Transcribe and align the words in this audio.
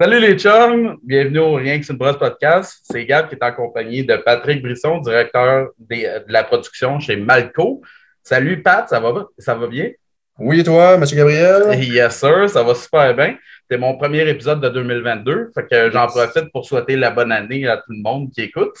Salut 0.00 0.20
les 0.20 0.38
chums, 0.38 0.96
bienvenue 1.02 1.40
au 1.40 1.54
Rien 1.54 1.76
que 1.76 1.84
c'est 1.84 1.92
une 1.92 1.98
brosse 1.98 2.20
podcast. 2.20 2.84
C'est 2.88 3.04
Gab 3.04 3.28
qui 3.28 3.34
est 3.34 3.42
en 3.42 3.50
compagnie 3.50 4.04
de 4.04 4.14
Patrick 4.14 4.62
Brisson, 4.62 4.98
directeur 4.98 5.70
de 5.76 6.32
la 6.32 6.44
production 6.44 7.00
chez 7.00 7.16
Malco. 7.16 7.82
Salut 8.22 8.62
Pat, 8.62 8.88
ça 8.88 9.00
va, 9.00 9.26
ça 9.36 9.56
va 9.56 9.66
bien? 9.66 9.90
Oui, 10.38 10.60
et 10.60 10.62
toi, 10.62 10.96
Monsieur 10.98 11.16
Gabriel? 11.16 11.82
Yes, 11.82 12.16
sir, 12.16 12.48
ça 12.48 12.62
va 12.62 12.76
super 12.76 13.12
bien. 13.12 13.36
C'est 13.68 13.76
mon 13.76 13.98
premier 13.98 14.20
épisode 14.28 14.60
de 14.60 14.68
2022, 14.68 15.50
fait 15.52 15.66
que 15.66 15.90
j'en 15.90 16.06
profite 16.06 16.52
pour 16.52 16.64
souhaiter 16.64 16.94
la 16.94 17.10
bonne 17.10 17.32
année 17.32 17.66
à 17.66 17.78
tout 17.78 17.90
le 17.90 18.00
monde 18.00 18.30
qui 18.30 18.42
écoute. 18.42 18.78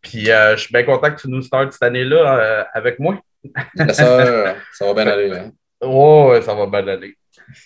Puis 0.00 0.30
euh, 0.30 0.56
je 0.56 0.62
suis 0.62 0.72
bien 0.72 0.84
content 0.84 1.10
que 1.10 1.20
tu 1.20 1.28
nous 1.28 1.42
startes 1.42 1.72
cette 1.72 1.82
année-là 1.82 2.38
euh, 2.40 2.64
avec 2.72 2.98
moi. 2.98 3.20
Yes, 3.74 3.96
sir, 3.96 4.56
ça 4.72 4.86
va 4.86 4.94
bien 4.94 5.12
aller. 5.12 5.30
Hein? 5.30 5.50
Oh, 5.82 6.34
ça 6.40 6.54
va 6.54 6.64
bien 6.64 6.88
aller. 6.88 7.18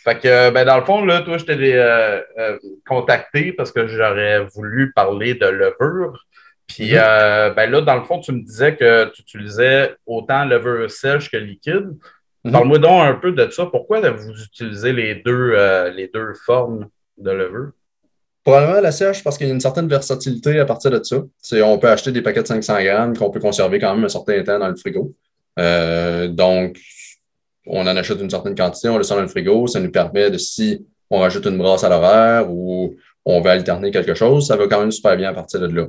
Fait 0.04 0.18
que, 0.18 0.50
ben, 0.50 0.64
dans 0.64 0.78
le 0.78 0.84
fond, 0.84 1.04
là, 1.04 1.22
toi, 1.22 1.38
je 1.38 1.44
t'ai 1.44 1.74
euh, 1.74 2.20
euh, 2.38 2.58
contacté 2.86 3.52
parce 3.52 3.72
que 3.72 3.86
j'aurais 3.86 4.44
voulu 4.54 4.92
parler 4.92 5.34
de 5.34 5.46
levure. 5.46 6.24
Puis, 6.66 6.92
mm-hmm. 6.92 7.54
ben 7.54 7.70
là, 7.70 7.80
dans 7.80 7.96
le 7.96 8.04
fond, 8.04 8.20
tu 8.20 8.32
me 8.32 8.40
disais 8.42 8.76
que 8.76 9.10
tu 9.14 9.22
utilisais 9.22 9.94
autant 10.06 10.44
levure 10.44 10.90
sèche 10.90 11.30
que 11.30 11.36
liquide. 11.36 11.96
Mm-hmm. 12.44 12.52
Parle-moi 12.52 12.78
donc 12.78 13.02
un 13.02 13.14
peu 13.14 13.32
de 13.32 13.50
ça. 13.50 13.66
Pourquoi 13.66 14.00
vous 14.10 14.42
utilisez 14.42 14.92
les 14.92 15.16
deux, 15.16 15.54
les 15.94 16.08
deux 16.08 16.32
formes 16.46 16.88
de 17.18 17.30
levure? 17.30 17.72
Probablement 18.44 18.80
la 18.80 18.90
sèche 18.90 19.22
parce 19.22 19.38
qu'il 19.38 19.46
y 19.46 19.50
a 19.50 19.54
une 19.54 19.60
certaine 19.60 19.86
versatilité 19.86 20.58
à 20.58 20.64
partir 20.64 20.90
de 20.90 21.00
ça. 21.02 21.18
on 21.64 21.78
peut 21.78 21.88
acheter 21.88 22.10
des 22.10 22.22
paquets 22.22 22.42
de 22.42 22.48
500 22.48 22.82
grammes 22.82 23.16
qu'on 23.16 23.30
peut 23.30 23.38
conserver 23.38 23.78
quand 23.78 23.94
même 23.94 24.04
un 24.04 24.08
certain 24.08 24.42
temps 24.42 24.58
dans 24.58 24.68
le 24.68 24.76
frigo. 24.76 25.14
donc, 25.56 26.78
on 27.66 27.82
en 27.82 27.96
achète 27.96 28.20
une 28.20 28.30
certaine 28.30 28.54
quantité, 28.54 28.88
on 28.88 28.98
le 28.98 29.04
sort 29.04 29.16
dans 29.16 29.22
le 29.22 29.28
frigo. 29.28 29.66
Ça 29.66 29.80
nous 29.80 29.90
permet 29.90 30.30
de, 30.30 30.38
si 30.38 30.84
on 31.10 31.20
rajoute 31.20 31.46
une 31.46 31.58
brasse 31.58 31.84
à 31.84 31.88
l'horaire 31.88 32.50
ou 32.50 32.94
on 33.24 33.40
veut 33.40 33.50
alterner 33.50 33.90
quelque 33.90 34.14
chose, 34.14 34.46
ça 34.46 34.56
va 34.56 34.66
quand 34.66 34.80
même 34.80 34.90
super 34.90 35.16
bien 35.16 35.30
à 35.30 35.34
partir 35.34 35.60
de 35.60 35.66
là. 35.66 35.86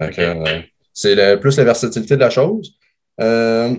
Euh, 0.00 0.60
c'est 0.94 1.40
plus 1.40 1.56
la 1.58 1.64
versatilité 1.64 2.16
de 2.16 2.20
la 2.20 2.30
chose. 2.30 2.72
Euh, 3.20 3.74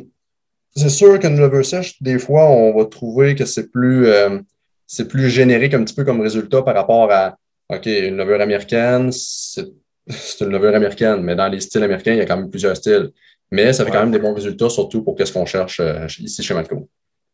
c'est 0.76 0.90
sûr 0.90 1.20
qu'une 1.20 1.38
levure 1.38 1.66
sèche, 1.66 2.02
des 2.02 2.20
fois, 2.20 2.48
on 2.48 2.78
va 2.78 2.86
trouver 2.86 3.36
que 3.36 3.46
c'est 3.46 3.72
plus, 3.72 4.08
euh, 4.08 4.40
c'est 4.86 5.08
plus 5.08 5.30
générique 5.30 5.74
un 5.74 5.84
petit 5.84 5.96
peu 5.96 6.04
comme 6.04 6.22
résultat 6.22 6.62
par 6.62 6.76
rapport 6.76 7.12
à 7.12 7.38
OK, 7.70 7.86
une 7.86 8.18
levure 8.18 8.42
américaine, 8.42 9.12
c'est 9.12 9.66
une 10.42 10.50
levure 10.50 10.76
américaine, 10.76 11.22
mais 11.22 11.36
dans 11.36 11.48
les 11.48 11.60
styles 11.60 11.84
américains, 11.84 12.14
il 12.14 12.18
y 12.20 12.22
a 12.22 12.26
quand 12.26 12.38
même 12.38 12.50
plusieurs 12.50 12.78
styles. 12.78 13.12
Mais 13.50 13.74
ça 13.74 13.84
fait 13.84 13.92
quand 13.92 14.02
même 14.02 14.12
des 14.12 14.20
bons 14.20 14.34
résultats, 14.34 14.70
surtout 14.70 15.04
pour 15.04 15.16
qu'est-ce 15.16 15.34
qu'on 15.34 15.46
cherche 15.46 15.82
ici 16.20 16.42
chez 16.42 16.54
Malco. 16.54 16.88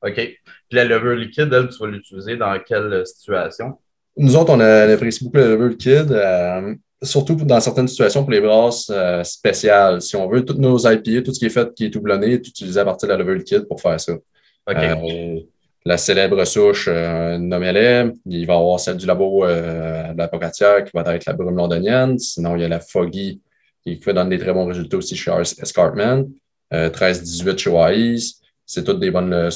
OK. 0.03 0.13
Puis 0.13 0.39
la 0.71 0.85
levure 0.85 1.15
liquide, 1.15 1.51
elle, 1.51 1.69
tu 1.69 1.77
vas 1.79 1.87
l'utiliser 1.87 2.37
dans 2.37 2.57
quelle 2.59 3.05
situation? 3.05 3.77
Nous 4.15 4.35
autres, 4.35 4.53
on, 4.53 4.59
apprécie 4.59 5.23
beaucoup 5.23 5.37
la 5.37 5.47
levure 5.47 5.69
liquide, 5.69 6.11
euh, 6.11 6.75
surtout 7.01 7.35
dans 7.35 7.59
certaines 7.59 7.87
situations 7.87 8.23
pour 8.23 8.31
les 8.31 8.41
brasses 8.41 8.89
euh, 8.89 9.23
spéciales. 9.23 10.01
Si 10.01 10.15
on 10.15 10.27
veut, 10.27 10.43
toutes 10.43 10.57
nos 10.57 10.77
IPA, 10.79 11.21
tout 11.23 11.33
ce 11.33 11.39
qui 11.39 11.45
est 11.45 11.49
fait, 11.49 11.73
qui 11.73 11.85
est 11.85 11.89
doublonné, 11.89 12.33
est 12.33 12.47
utilisé 12.47 12.79
à 12.79 12.85
partir 12.85 13.07
de 13.07 13.13
la 13.13 13.19
levure 13.19 13.35
liquide 13.35 13.67
pour 13.67 13.81
faire 13.81 13.99
ça. 13.99 14.13
OK. 14.13 14.75
Euh, 14.75 15.39
la 15.85 15.97
célèbre 15.97 16.43
souche 16.43 16.89
euh, 16.91 17.37
nommez 17.37 18.11
Il 18.25 18.45
va 18.45 18.55
y 18.55 18.57
avoir 18.57 18.79
celle 18.79 18.97
du 18.97 19.05
labo 19.05 19.45
de 19.47 20.17
la 20.17 20.27
Pocatière 20.27 20.83
qui 20.83 20.91
va 20.93 21.15
être 21.15 21.25
la 21.25 21.33
brume 21.33 21.55
londonienne. 21.55 22.19
Sinon, 22.19 22.55
il 22.55 22.63
y 22.63 22.65
a 22.65 22.67
la 22.67 22.81
Foggy 22.81 23.41
qui 23.85 23.95
fait 24.01 24.13
donner 24.13 24.35
des 24.35 24.43
très 24.43 24.51
bons 24.51 24.65
résultats 24.65 24.97
aussi 24.97 25.15
chez 25.15 25.31
Escarpment. 25.61 26.25
13-18 26.73 27.57
chez 27.57 27.69
Wise. 27.69 28.41
C'est 28.67 28.83
toutes 28.83 28.99
des 28.99 29.09
bonnes 29.09 29.49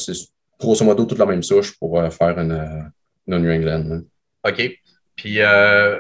grosso 0.61 0.85
modo 0.85 1.05
toute 1.05 1.17
la 1.17 1.25
même 1.25 1.43
souche 1.43 1.77
pour 1.77 1.99
euh, 1.99 2.09
faire 2.09 2.37
une, 2.37 2.51
euh, 2.51 3.39
New 3.39 3.51
England. 3.51 4.03
OK. 4.47 4.79
Puis, 5.15 5.41
euh, 5.41 5.99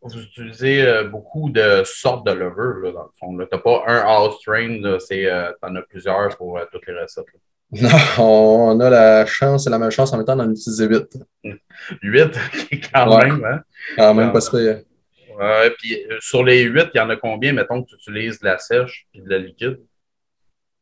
vous 0.00 0.16
utilisez 0.16 1.02
beaucoup 1.10 1.50
de 1.50 1.82
sortes 1.84 2.24
de 2.24 2.32
levures, 2.32 2.78
là, 2.84 2.92
dans 2.92 3.02
le 3.02 3.10
fond. 3.18 3.36
Tu 3.36 3.48
n'as 3.50 3.58
pas 3.58 3.82
un 3.88 3.98
house 3.98 4.40
train, 4.46 4.80
tu 4.80 5.28
en 5.62 5.74
as 5.74 5.82
plusieurs 5.82 6.36
pour 6.36 6.60
toutes 6.70 6.86
les 6.86 6.94
recettes. 6.94 7.26
Non, 7.72 8.72
on 8.72 8.80
a 8.80 8.88
la 8.88 9.26
chance 9.26 9.66
et 9.66 9.70
la 9.70 9.78
même 9.78 9.90
chance 9.90 10.12
en 10.12 10.16
même 10.16 10.24
temps 10.24 10.36
d'en 10.36 10.48
utiliser 10.48 10.86
huit. 10.86 11.18
Huit, 12.02 12.38
quand 12.94 13.18
même. 13.18 13.44
Hein? 13.44 13.62
Quand 13.96 14.14
même, 14.14 14.32
pas 14.32 14.40
sûr. 14.40 14.56
Ouais, 15.36 15.70
puis 15.76 16.00
sur 16.20 16.44
les 16.44 16.62
huit, 16.62 16.88
il 16.94 16.98
y 16.98 17.00
en 17.00 17.10
a 17.10 17.16
combien, 17.16 17.52
mettons, 17.52 17.82
que 17.82 17.88
tu 17.88 17.96
utilises 17.96 18.38
de 18.38 18.46
la 18.46 18.58
sèche 18.58 19.08
et 19.12 19.20
de 19.20 19.28
la 19.28 19.38
liquide? 19.38 19.80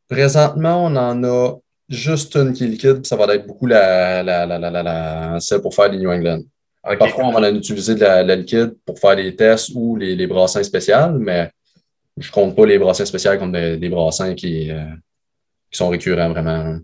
Présentement, 0.09 0.85
on 0.85 0.95
en 0.95 1.23
a 1.23 1.55
juste 1.89 2.35
une 2.35 2.53
qui 2.53 2.63
est 2.63 2.67
liquide, 2.67 3.05
ça 3.05 3.15
va 3.15 3.33
être 3.33 3.45
beaucoup 3.45 3.65
la, 3.65 4.23
la, 4.23 4.45
la, 4.45 4.57
la, 4.57 5.39
celle 5.39 5.61
pour 5.61 5.73
faire 5.73 5.89
les 5.89 5.97
New 5.97 6.11
England. 6.11 6.41
Parfois, 6.97 7.25
on 7.25 7.31
va 7.31 7.39
en 7.39 7.55
utiliser 7.55 7.95
de 7.95 7.99
la, 7.99 8.35
liquide 8.35 8.75
pour 8.85 8.97
faire 8.99 9.15
des 9.15 9.35
tests 9.35 9.71
ou 9.75 9.97
les, 9.97 10.15
les 10.15 10.27
brassins 10.27 10.63
spéciaux, 10.63 11.11
mais 11.19 11.51
je 12.17 12.29
ne 12.29 12.31
compte 12.31 12.55
pas 12.55 12.65
les 12.65 12.79
brassins 12.79 13.05
spéciaux 13.05 13.37
comme 13.37 13.51
des, 13.51 13.89
brassins 13.89 14.33
qui, 14.33 14.71
euh, 14.71 14.85
qui, 15.69 15.77
sont 15.77 15.89
récurrents 15.89 16.29
vraiment. 16.29 16.77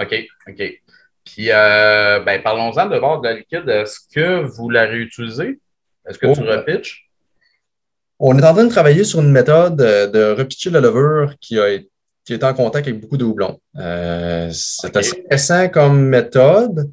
OK, 0.00 0.14
OK. 0.48 0.80
Puis, 1.24 1.50
euh, 1.50 2.20
ben, 2.20 2.42
parlons-en 2.42 2.86
de 2.86 2.98
bord 2.98 3.20
de 3.20 3.28
la 3.28 3.34
liquide. 3.34 3.68
Est-ce 3.68 4.00
que 4.12 4.42
vous 4.44 4.70
la 4.70 4.86
réutilisez? 4.86 5.60
Est-ce 6.08 6.18
que 6.18 6.34
tu 6.34 6.40
oh, 6.42 6.50
repitches? 6.50 7.08
On 8.18 8.36
est 8.38 8.44
en 8.44 8.54
train 8.54 8.64
de 8.64 8.70
travailler 8.70 9.04
sur 9.04 9.20
une 9.20 9.30
méthode 9.30 9.76
de 9.76 10.32
repitcher 10.32 10.70
la 10.70 10.80
levure 10.80 11.34
qui 11.40 11.60
a 11.60 11.68
été 11.68 11.92
qui 12.24 12.34
est 12.34 12.44
en 12.44 12.54
contact 12.54 12.86
avec 12.86 13.00
beaucoup 13.00 13.16
de 13.16 13.24
houblons. 13.24 13.58
Euh, 13.78 14.48
c'est 14.52 14.96
assez 14.96 15.18
intéressant 15.18 15.68
comme 15.68 16.06
méthode, 16.06 16.90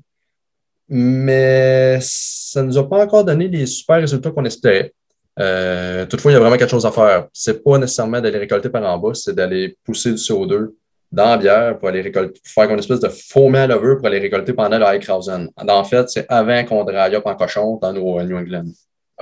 mais 0.88 2.00
ça 2.02 2.62
ne 2.62 2.68
nous 2.68 2.78
a 2.78 2.90
pas 2.90 3.04
encore 3.04 3.24
donné 3.24 3.48
les 3.48 3.66
super 3.66 3.98
résultats 3.98 4.32
qu'on 4.32 4.46
espérait. 4.46 4.94
Euh, 5.40 6.06
toutefois, 6.06 6.32
il 6.32 6.34
y 6.34 6.38
a 6.38 6.40
vraiment 6.40 6.58
quelque 6.58 6.72
chose 6.72 6.86
à 6.86 6.92
faire. 6.92 7.28
Ce 7.32 7.52
n'est 7.52 7.58
pas 7.58 7.78
nécessairement 7.78 8.20
d'aller 8.20 8.40
récolter 8.40 8.70
par 8.70 8.84
en 8.84 8.98
bas, 8.98 9.14
c'est 9.14 9.34
d'aller 9.34 9.78
pousser 9.86 10.12
du 10.12 10.18
CO2 10.18 10.70
dans 11.12 11.26
la 11.26 11.38
bière 11.38 11.78
pour 11.78 11.88
aller 11.88 12.02
récolter, 12.02 12.40
pour 12.40 12.52
faire 12.52 12.72
une 12.72 12.80
espèce 12.80 13.00
de 13.00 13.10
foment 13.10 13.56
à 13.56 13.68
levure 13.68 13.98
pour 13.98 14.08
aller 14.08 14.20
récolter 14.20 14.54
pendant 14.54 14.78
le 14.78 14.86
high 14.86 15.04
En 15.10 15.84
fait, 15.84 16.10
c'est 16.10 16.26
avant 16.28 16.64
qu'on 16.66 16.84
draille 16.84 17.16
up 17.16 17.26
en 17.26 17.36
cochon 17.36 17.78
dans 17.82 17.94
nos 17.94 18.22
New 18.24 18.38
England. 18.38 18.72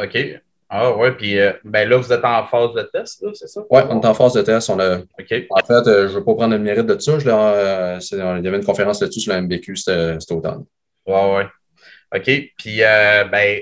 OK. 0.01 0.41
Ah 0.69 0.95
ouais, 0.97 1.13
puis 1.13 1.39
euh, 1.39 1.53
ben 1.63 1.87
là, 1.87 1.97
vous 1.97 2.11
êtes 2.11 2.25
en 2.25 2.45
phase 2.45 2.73
de 2.73 2.81
test, 2.81 3.23
c'est 3.33 3.47
ça? 3.47 3.61
Oui, 3.69 3.81
on 3.89 4.01
est 4.01 4.05
en 4.05 4.13
phase 4.13 4.33
de 4.33 4.41
test. 4.41 4.69
On 4.69 4.79
a... 4.79 4.97
OK. 4.97 5.33
En 5.49 5.65
fait, 5.65 5.87
euh, 5.87 6.07
je 6.07 6.13
ne 6.13 6.19
veux 6.19 6.25
pas 6.25 6.33
prendre 6.33 6.53
le 6.53 6.59
mérite 6.59 6.85
de 6.85 6.99
ça. 6.99 7.17
Je 7.19 7.29
euh, 7.29 7.99
il 8.11 8.43
y 8.43 8.47
avait 8.47 8.57
une 8.57 8.65
conférence 8.65 9.01
là-dessus 9.01 9.21
sur 9.21 9.33
la 9.33 9.41
MBQ 9.41 9.77
cet 9.77 10.31
automne. 10.31 10.65
Oui, 11.05 11.15
oui. 11.15 11.43
OK. 12.13 12.51
Puis, 12.57 12.79
ben, 12.79 13.61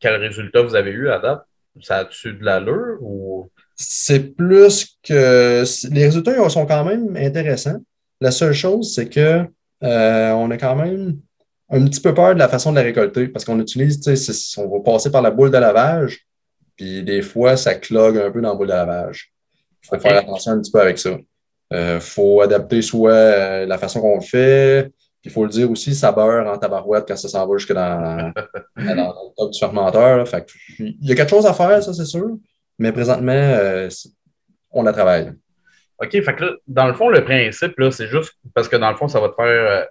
quel 0.00 0.16
résultat 0.16 0.62
vous 0.62 0.74
avez 0.74 0.90
eu 0.90 1.08
à 1.08 1.20
date? 1.20 1.42
Ça 1.82 1.98
a-tu 1.98 2.32
de 2.32 2.44
l'allure 2.44 2.98
ou? 3.00 3.48
C'est 3.76 4.34
plus 4.36 4.98
que. 5.04 5.62
Les 5.92 6.04
résultats 6.06 6.48
sont 6.48 6.66
quand 6.66 6.84
même 6.84 7.16
intéressants. 7.16 7.80
La 8.20 8.32
seule 8.32 8.54
chose, 8.54 8.92
c'est 8.92 9.08
que 9.08 9.44
on 9.80 10.50
a 10.50 10.56
quand 10.56 10.74
même 10.74 11.16
un 11.70 11.84
petit 11.84 12.00
peu 12.00 12.12
peur 12.12 12.34
de 12.34 12.40
la 12.40 12.48
façon 12.48 12.72
de 12.72 12.76
la 12.76 12.82
récolter 12.82 13.28
parce 13.28 13.44
qu'on 13.44 13.60
utilise, 13.60 14.00
on 14.58 14.68
va 14.68 14.80
passer 14.80 15.12
par 15.12 15.22
la 15.22 15.30
boule 15.30 15.52
de 15.52 15.58
lavage. 15.58 16.26
Puis 16.80 17.02
des 17.02 17.20
fois, 17.20 17.58
ça 17.58 17.74
clogue 17.74 18.16
un 18.16 18.30
peu 18.30 18.40
dans 18.40 18.58
le 18.58 18.64
lavage. 18.64 19.34
Il 19.82 19.88
faut 19.88 19.98
faire 19.98 20.16
attention 20.16 20.52
un 20.52 20.60
petit 20.62 20.72
peu 20.72 20.80
avec 20.80 20.96
ça. 20.96 21.10
Il 21.10 21.76
euh, 21.76 22.00
faut 22.00 22.40
adapter 22.40 22.80
soit 22.80 23.12
euh, 23.12 23.66
la 23.66 23.76
façon 23.76 24.00
qu'on 24.00 24.14
le 24.14 24.22
fait, 24.22 24.90
il 25.22 25.30
faut 25.30 25.44
le 25.44 25.50
dire 25.50 25.70
aussi, 25.70 25.94
ça 25.94 26.10
beurre 26.10 26.50
en 26.50 26.56
tabarouette 26.56 27.04
quand 27.06 27.16
ça 27.16 27.28
s'en 27.28 27.46
va 27.46 27.58
jusque 27.58 27.74
dans, 27.74 28.32
le 28.76 29.36
top 29.36 29.52
du 29.52 29.58
fermenteur. 29.58 30.24
il 30.78 30.96
y 31.02 31.12
a 31.12 31.14
quelque 31.14 31.28
chose 31.28 31.44
à 31.44 31.52
faire, 31.52 31.82
ça, 31.82 31.92
c'est 31.92 32.06
sûr. 32.06 32.38
Mais 32.78 32.92
présentement, 32.92 33.32
euh, 33.34 33.90
on 34.70 34.82
la 34.82 34.94
travaille. 34.94 35.34
OK, 35.98 36.12
fait 36.12 36.34
que 36.34 36.60
dans 36.66 36.86
le 36.86 36.94
fond, 36.94 37.10
le 37.10 37.22
principe, 37.22 37.74
c'est 37.90 38.08
juste 38.08 38.32
parce 38.54 38.70
que 38.70 38.76
dans 38.76 38.90
le 38.90 38.96
fond, 38.96 39.06
ça 39.06 39.20
va 39.20 39.28
te 39.28 39.34
faire, 39.34 39.86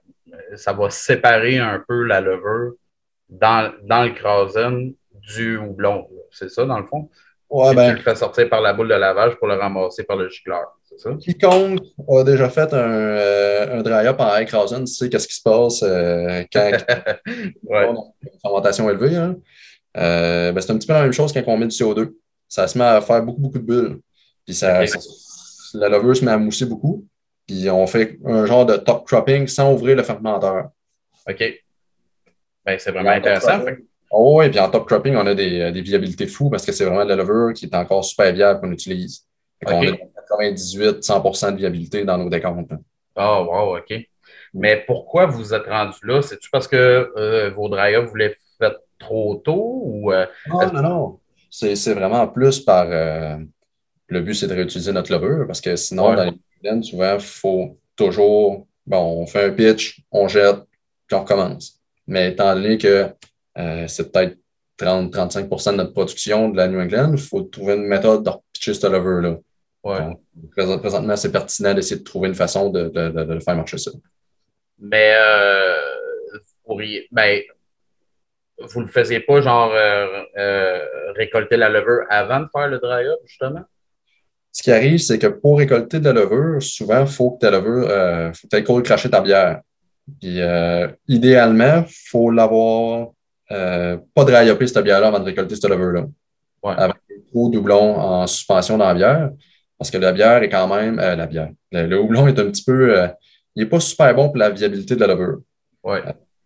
ça 0.55 0.73
va 0.73 0.89
séparer 0.89 1.59
un 1.59 1.83
peu 1.87 2.03
la 2.03 2.19
levure 2.19 2.73
dans, 3.29 3.71
dans 3.83 4.05
le 4.05 4.09
Krasen 4.09 4.95
du 5.35 5.57
houblon. 5.57 6.07
C'est 6.31 6.49
ça, 6.49 6.65
dans 6.65 6.79
le 6.79 6.85
fond? 6.85 7.09
Ouais, 7.49 7.73
ben, 7.73 7.89
tu 7.91 7.97
le 7.97 8.01
fais 8.03 8.15
sortir 8.15 8.47
par 8.47 8.61
la 8.61 8.73
boule 8.73 8.89
de 8.89 8.93
lavage 8.93 9.35
pour 9.37 9.47
le 9.47 9.55
ramasser 9.55 10.03
par 10.03 10.17
le 10.17 10.29
gicleur. 10.29 10.77
C'est 10.87 10.99
ça? 10.99 11.11
Quiconque 11.19 11.79
a 12.07 12.23
déjà 12.23 12.47
fait 12.47 12.71
un, 12.73 12.91
euh, 12.91 13.79
un 13.79 13.81
dry-up 13.81 14.19
en 14.19 14.37
écrasant 14.37 14.85
sait 14.85 15.09
qu'est-ce 15.09 15.27
qui 15.27 15.33
se 15.33 15.41
passe 15.41 15.81
euh, 15.81 16.43
quand 16.53 16.71
ouais. 17.63 17.89
une 17.89 18.39
fermentation 18.41 18.87
élevée. 18.89 19.15
Hein. 19.15 19.35
Euh, 19.97 20.51
ben, 20.51 20.61
c'est 20.61 20.71
un 20.71 20.77
petit 20.77 20.85
peu 20.85 20.93
la 20.93 21.01
même 21.01 21.11
chose 21.11 21.33
quand 21.33 21.41
on 21.47 21.57
met 21.57 21.67
du 21.67 21.75
CO2. 21.75 22.13
Ça 22.47 22.67
se 22.67 22.77
met 22.77 22.83
à 22.83 23.01
faire 23.01 23.23
beaucoup, 23.23 23.41
beaucoup 23.41 23.59
de 23.59 23.63
bulles. 23.63 23.99
Puis 24.45 24.53
ça, 24.53 24.83
la 25.73 25.89
levure 25.89 26.15
se 26.15 26.23
met 26.23 26.31
à 26.31 26.37
mousser 26.37 26.65
beaucoup. 26.65 27.05
Puis 27.47 27.67
on 27.69 27.87
fait 27.87 28.19
un 28.25 28.45
genre 28.45 28.67
de 28.67 28.77
top 28.77 29.07
cropping 29.07 29.47
sans 29.47 29.73
ouvrir 29.73 29.95
le 29.95 30.03
fermenteur. 30.03 30.69
OK. 31.27 31.43
Ben, 32.63 32.77
c'est 32.77 32.91
vraiment 32.91 33.09
intéressant. 33.09 33.65
Oh 34.11 34.39
oui, 34.39 34.49
puis 34.49 34.59
en 34.59 34.69
top 34.69 34.87
cropping, 34.87 35.15
on 35.15 35.25
a 35.27 35.35
des, 35.35 35.59
euh, 35.59 35.71
des 35.71 35.81
viabilités 35.81 36.25
fous 36.25 36.49
parce 36.49 36.65
que 36.65 36.71
c'est 36.71 36.85
vraiment 36.85 37.03
de 37.03 37.09
la 37.09 37.15
levure 37.15 37.53
qui 37.53 37.65
est 37.65 37.75
encore 37.75 38.03
super 38.03 38.33
viable 38.33 38.59
qu'on 38.59 38.71
utilise. 38.71 39.25
On 39.65 39.81
a 39.81 39.91
98-100% 39.91 41.51
de 41.51 41.57
viabilité 41.57 42.05
dans 42.05 42.17
nos 42.17 42.29
décomptes. 42.29 42.71
Ah, 43.15 43.41
oh, 43.41 43.45
wow, 43.45 43.77
OK. 43.77 43.93
Mais 44.53 44.83
pourquoi 44.87 45.27
vous 45.27 45.53
êtes 45.53 45.67
rendu 45.67 45.97
là? 46.03 46.21
C'est-tu 46.21 46.49
parce 46.49 46.67
que 46.67 47.11
euh, 47.17 47.51
vos 47.51 47.69
dry-up 47.69 48.05
voulaient 48.05 48.35
fait 48.57 48.73
trop 48.97 49.35
tôt 49.35 49.81
ou. 49.83 50.11
non, 50.47 50.73
non, 50.73 50.81
non. 50.81 51.19
C'est 51.51 51.93
vraiment 51.93 52.27
plus 52.27 52.59
par. 52.59 52.85
le 52.87 54.21
but, 54.21 54.33
c'est 54.33 54.47
de 54.47 54.53
réutiliser 54.53 54.91
notre 54.91 55.11
levure 55.11 55.45
parce 55.45 55.61
que 55.61 55.75
sinon, 55.75 56.15
dans 56.15 56.23
les 56.23 56.33
plaines, 56.61 56.83
souvent, 56.83 57.15
il 57.15 57.19
faut 57.19 57.77
toujours. 57.95 58.65
Bon, 58.87 59.21
on 59.21 59.27
fait 59.27 59.45
un 59.45 59.51
pitch, 59.51 60.01
on 60.11 60.27
jette, 60.27 60.61
puis 61.05 61.15
on 61.15 61.21
recommence. 61.21 61.79
Mais 62.07 62.31
étant 62.31 62.55
donné 62.55 62.77
que 62.79 63.13
c'est 63.55 64.11
peut-être 64.11 64.37
30-35% 64.79 65.71
de 65.71 65.77
notre 65.77 65.93
production 65.93 66.49
de 66.49 66.57
la 66.57 66.67
New 66.67 66.79
England, 66.79 67.11
il 67.13 67.19
faut 67.19 67.41
trouver 67.41 67.75
une 67.75 67.85
méthode 67.85 68.23
de 68.23 68.29
repitcher 68.29 68.73
ce 68.73 68.87
lever-là. 68.87 69.37
Ouais. 69.83 70.77
présentement, 70.81 71.15
c'est 71.15 71.31
pertinent 71.31 71.73
d'essayer 71.73 71.99
de 71.99 72.03
trouver 72.03 72.27
une 72.29 72.35
façon 72.35 72.69
de, 72.69 72.89
de, 72.89 73.09
de, 73.09 73.39
faire 73.39 73.55
marcher 73.55 73.77
ça. 73.77 73.91
Mais 74.77 75.13
euh, 75.15 75.75
ben, 77.11 77.41
vous 78.59 78.81
ne 78.81 78.85
le 78.85 78.91
faisiez 78.91 79.21
pas, 79.21 79.41
genre, 79.41 79.71
euh, 79.73 80.23
euh, 80.37 80.85
récolter 81.15 81.57
la 81.57 81.69
levure 81.69 82.03
avant 82.09 82.41
de 82.41 82.47
faire 82.53 82.67
le 82.67 82.79
dry-up, 82.79 83.19
justement? 83.25 83.61
Ce 84.51 84.63
qui 84.63 84.71
arrive, 84.71 84.97
c'est 84.97 85.19
que 85.19 85.27
pour 85.27 85.59
récolter 85.59 85.99
de 85.99 86.05
la 86.09 86.21
levure, 86.21 86.61
souvent, 86.61 87.01
il 87.01 87.07
faut 87.07 87.31
que 87.31 87.39
ta 87.39 87.51
levure, 87.51 87.87
euh, 87.89 88.33
faut 88.33 88.47
que 88.47 88.57
tu 88.57 88.83
cracher 88.83 89.09
ta 89.09 89.21
bière. 89.21 89.61
Puis, 90.19 90.39
idéalement, 91.07 91.85
il 91.87 92.09
faut 92.09 92.31
l'avoir 92.31 93.09
euh, 93.51 93.97
pas 94.13 94.25
dry 94.25 94.67
cette 94.67 94.83
bière-là 94.83 95.07
avant 95.07 95.19
de 95.19 95.25
récolter 95.25 95.55
cette 95.55 95.69
levure-là. 95.69 96.05
Ouais. 96.63 96.73
Avec 96.77 96.97
trop 97.31 97.49
doublon 97.49 97.95
en 97.95 98.27
suspension 98.27 98.77
dans 98.77 98.87
la 98.87 98.93
bière. 98.93 99.31
Parce 99.77 99.89
que 99.89 99.97
la 99.97 100.11
bière 100.11 100.43
est 100.43 100.49
quand 100.49 100.67
même. 100.67 100.99
Euh, 100.99 101.15
la 101.15 101.25
bière. 101.25 101.49
Le, 101.71 101.99
houblon 101.99 102.27
est 102.27 102.37
un 102.37 102.45
petit 102.45 102.63
peu. 102.63 102.99
Euh, 102.99 103.07
il 103.55 103.63
n'est 103.63 103.69
pas 103.69 103.79
super 103.79 104.13
bon 104.13 104.27
pour 104.27 104.37
la 104.37 104.49
viabilité 104.49 104.95
de 104.95 104.99
la 104.99 105.07
levure. 105.07 105.39
Ouais. 105.83 106.01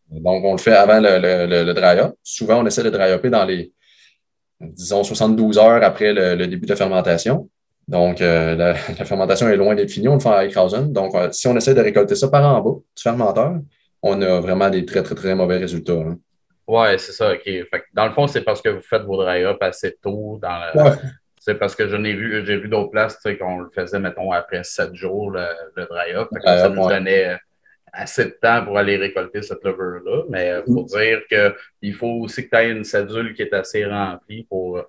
donc, 0.10 0.44
on 0.46 0.54
le 0.54 0.60
fait 0.60 0.74
avant 0.74 1.00
le, 1.00 1.20
le, 1.20 1.64
le, 1.64 1.74
dry-up. 1.74 2.16
Souvent, 2.24 2.62
on 2.62 2.66
essaie 2.66 2.84
de 2.84 2.90
dry-upper 2.90 3.30
dans 3.30 3.44
les, 3.44 3.74
disons, 4.62 5.04
72 5.04 5.58
heures 5.58 5.84
après 5.84 6.14
le, 6.14 6.48
début 6.48 6.66
de 6.66 6.72
la 6.72 6.76
fermentation. 6.76 7.50
Donc, 7.88 8.20
la, 8.22 8.76
fermentation 8.76 9.50
est 9.50 9.58
loin 9.58 9.76
d'être 9.76 9.92
finie. 9.92 10.08
On 10.08 10.14
le 10.14 10.20
fait 10.20 10.30
avec 10.30 10.52
Krausen. 10.52 10.94
Donc, 10.94 11.14
si 11.32 11.48
on 11.48 11.58
essaie 11.58 11.74
de 11.74 11.82
récolter 11.82 12.16
ça 12.16 12.30
par 12.30 12.46
en 12.46 12.62
bas 12.62 12.80
du 12.96 13.02
fermenteur, 13.02 13.60
on 14.04 14.22
a 14.22 14.40
vraiment 14.40 14.70
des 14.70 14.86
très, 14.86 15.02
très, 15.02 15.16
très 15.16 15.36
mauvais 15.36 15.58
résultats. 15.58 15.94
Hein. 15.94 16.20
Ouais, 16.68 16.98
c'est 16.98 17.12
ça, 17.12 17.34
OK. 17.34 17.50
dans 17.94 18.06
le 18.06 18.12
fond, 18.12 18.28
c'est 18.28 18.44
parce 18.44 18.62
que 18.62 18.70
vous 18.70 18.82
faites 18.82 19.02
vos 19.04 19.22
dry-up 19.22 19.58
assez 19.62 19.98
tôt 20.02 20.40
dans 20.42 20.96
C'est 21.40 21.56
parce 21.56 21.76
que 21.76 21.90
j'en 21.90 22.04
ai 22.06 22.14
vu, 22.14 22.46
j'ai 22.46 22.58
vu 22.58 22.70
d'autres 22.70 22.92
places, 22.92 23.20
qu'on 23.38 23.60
le 23.60 23.70
faisait, 23.70 24.00
mettons, 24.00 24.32
après 24.32 24.64
sept 24.64 24.96
jours, 24.96 25.32
le, 25.32 25.46
dry-up. 25.90 26.30
ça 26.44 26.70
nous 26.70 26.88
donnait 26.88 27.38
assez 27.94 28.26
de 28.26 28.38
temps 28.42 28.66
pour 28.66 28.78
aller 28.78 28.98
récolter 28.98 29.42
cette 29.42 29.64
levure-là. 29.64 30.24
Mais 30.30 30.54
il 30.66 30.74
faut 30.74 30.84
mm. 30.84 30.86
dire 30.86 31.54
qu'il 31.82 31.94
faut 31.94 32.22
aussi 32.22 32.46
que 32.46 32.56
tu 32.56 32.62
aies 32.62 32.72
une 32.72 32.84
cédule 32.84 33.34
qui 33.34 33.44
est 33.44 33.54
assez 33.54 33.86
remplie 33.86 34.46
pour. 34.50 34.76
Ouais, 34.76 34.84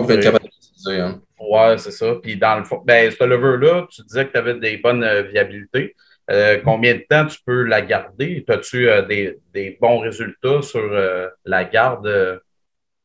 pour 0.00 0.10
être 0.10 0.22
capable 0.22 0.44
d'utiliser. 0.44 1.00
Hein. 1.00 1.20
Ouais, 1.40 1.78
c'est 1.78 1.90
ça. 1.90 2.14
Puis 2.22 2.36
dans 2.36 2.58
le 2.58 2.64
fond, 2.64 2.82
ben, 2.84 3.10
cette 3.10 3.20
levure-là, 3.20 3.86
tu 3.90 4.02
disais 4.02 4.26
que 4.26 4.32
tu 4.32 4.38
avais 4.38 4.54
des 4.54 4.76
bonnes 4.76 5.04
euh, 5.04 5.22
viabilités. 5.22 5.94
Euh, 6.30 6.58
combien 6.64 6.94
de 6.94 7.04
temps 7.08 7.26
tu 7.26 7.38
peux 7.44 7.64
la 7.64 7.82
garder? 7.82 8.44
As-tu 8.48 8.88
euh, 8.88 9.02
des, 9.02 9.78
bons 9.80 9.98
résultats 9.98 10.62
sur 10.62 10.80
euh, 10.80 11.28
la 11.44 11.64
garde 11.64 12.40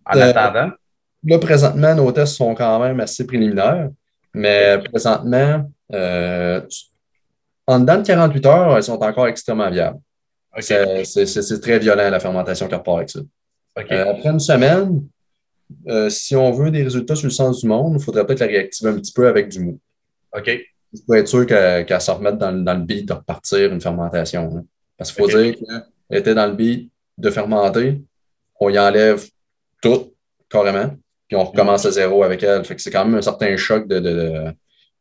en 0.06 0.20
attendant? 0.20 0.72
Là, 1.26 1.40
présentement, 1.40 1.96
nos 1.96 2.12
tests 2.14 2.36
sont 2.36 2.56
quand 2.56 2.80
même 2.80 3.00
assez 3.02 3.28
préliminaires, 3.28 3.90
mais 4.34 4.80
présentement, 4.86 5.70
en 7.68 7.80
dedans 7.80 7.98
de 7.98 8.08
48 8.08 8.46
heures, 8.46 8.78
elles 8.78 8.84
sont 8.84 9.04
encore 9.04 9.28
extrêmement 9.28 9.70
viables. 9.70 10.00
C'est 10.62 11.62
très 11.62 11.80
violent 11.80 12.10
la 12.10 12.20
fermentation 12.22 12.68
avec 12.68 13.10
ça. 13.10 13.20
après 13.76 14.30
une 14.30 14.40
semaine, 14.40 15.04
si 16.08 16.38
on 16.38 16.52
veut 16.54 16.72
des 16.72 16.84
résultats 16.84 17.16
sur 17.16 17.28
le 17.28 17.34
sens 17.34 17.60
du 17.60 17.68
monde, 17.68 17.98
il 18.00 18.04
faudrait 18.04 18.26
peut-être 18.26 18.40
la 18.40 18.48
réactiver 18.48 18.92
un 18.92 18.96
petit 18.96 19.12
peu 19.12 19.28
avec 19.28 19.50
du 19.50 19.60
mou. 19.60 19.80
OK. 20.34 20.50
Il 20.94 21.02
faut 21.06 21.14
être 21.14 21.28
sûr 21.28 21.46
qu'elle 21.46 22.02
se 22.02 22.12
remette 22.12 22.38
dans, 22.38 22.52
dans, 22.52 22.74
le 22.74 22.84
beat 22.84 23.08
de 23.08 23.14
repartir 23.14 23.72
une 23.72 23.82
fermentation. 23.82 24.58
Hein. 24.58 24.66
Parce 24.98 25.12
qu'il 25.12 25.24
faut 25.24 25.30
dire 25.30 25.56
qu'elle 25.56 26.18
était 26.18 26.34
dans 26.34 26.48
le 26.48 26.54
beat 26.54 26.92
de 27.18 27.30
fermenter, 27.30 28.02
on 28.60 28.70
y 28.70 28.80
enlève 28.80 29.24
tout, 29.82 30.14
carrément, 30.50 30.90
puis 31.28 31.38
on 31.38 31.44
recommence 31.44 31.86
à 31.86 31.92
zéro 31.92 32.24
avec 32.24 32.42
elle. 32.44 32.66
Fait 32.66 32.76
que 32.76 32.82
c'est 32.82 32.92
quand 32.92 33.06
même 33.06 33.16
un 33.16 33.22
certain 33.22 33.56
choc 33.56 33.88
de, 33.88 34.00
de, 34.00 34.54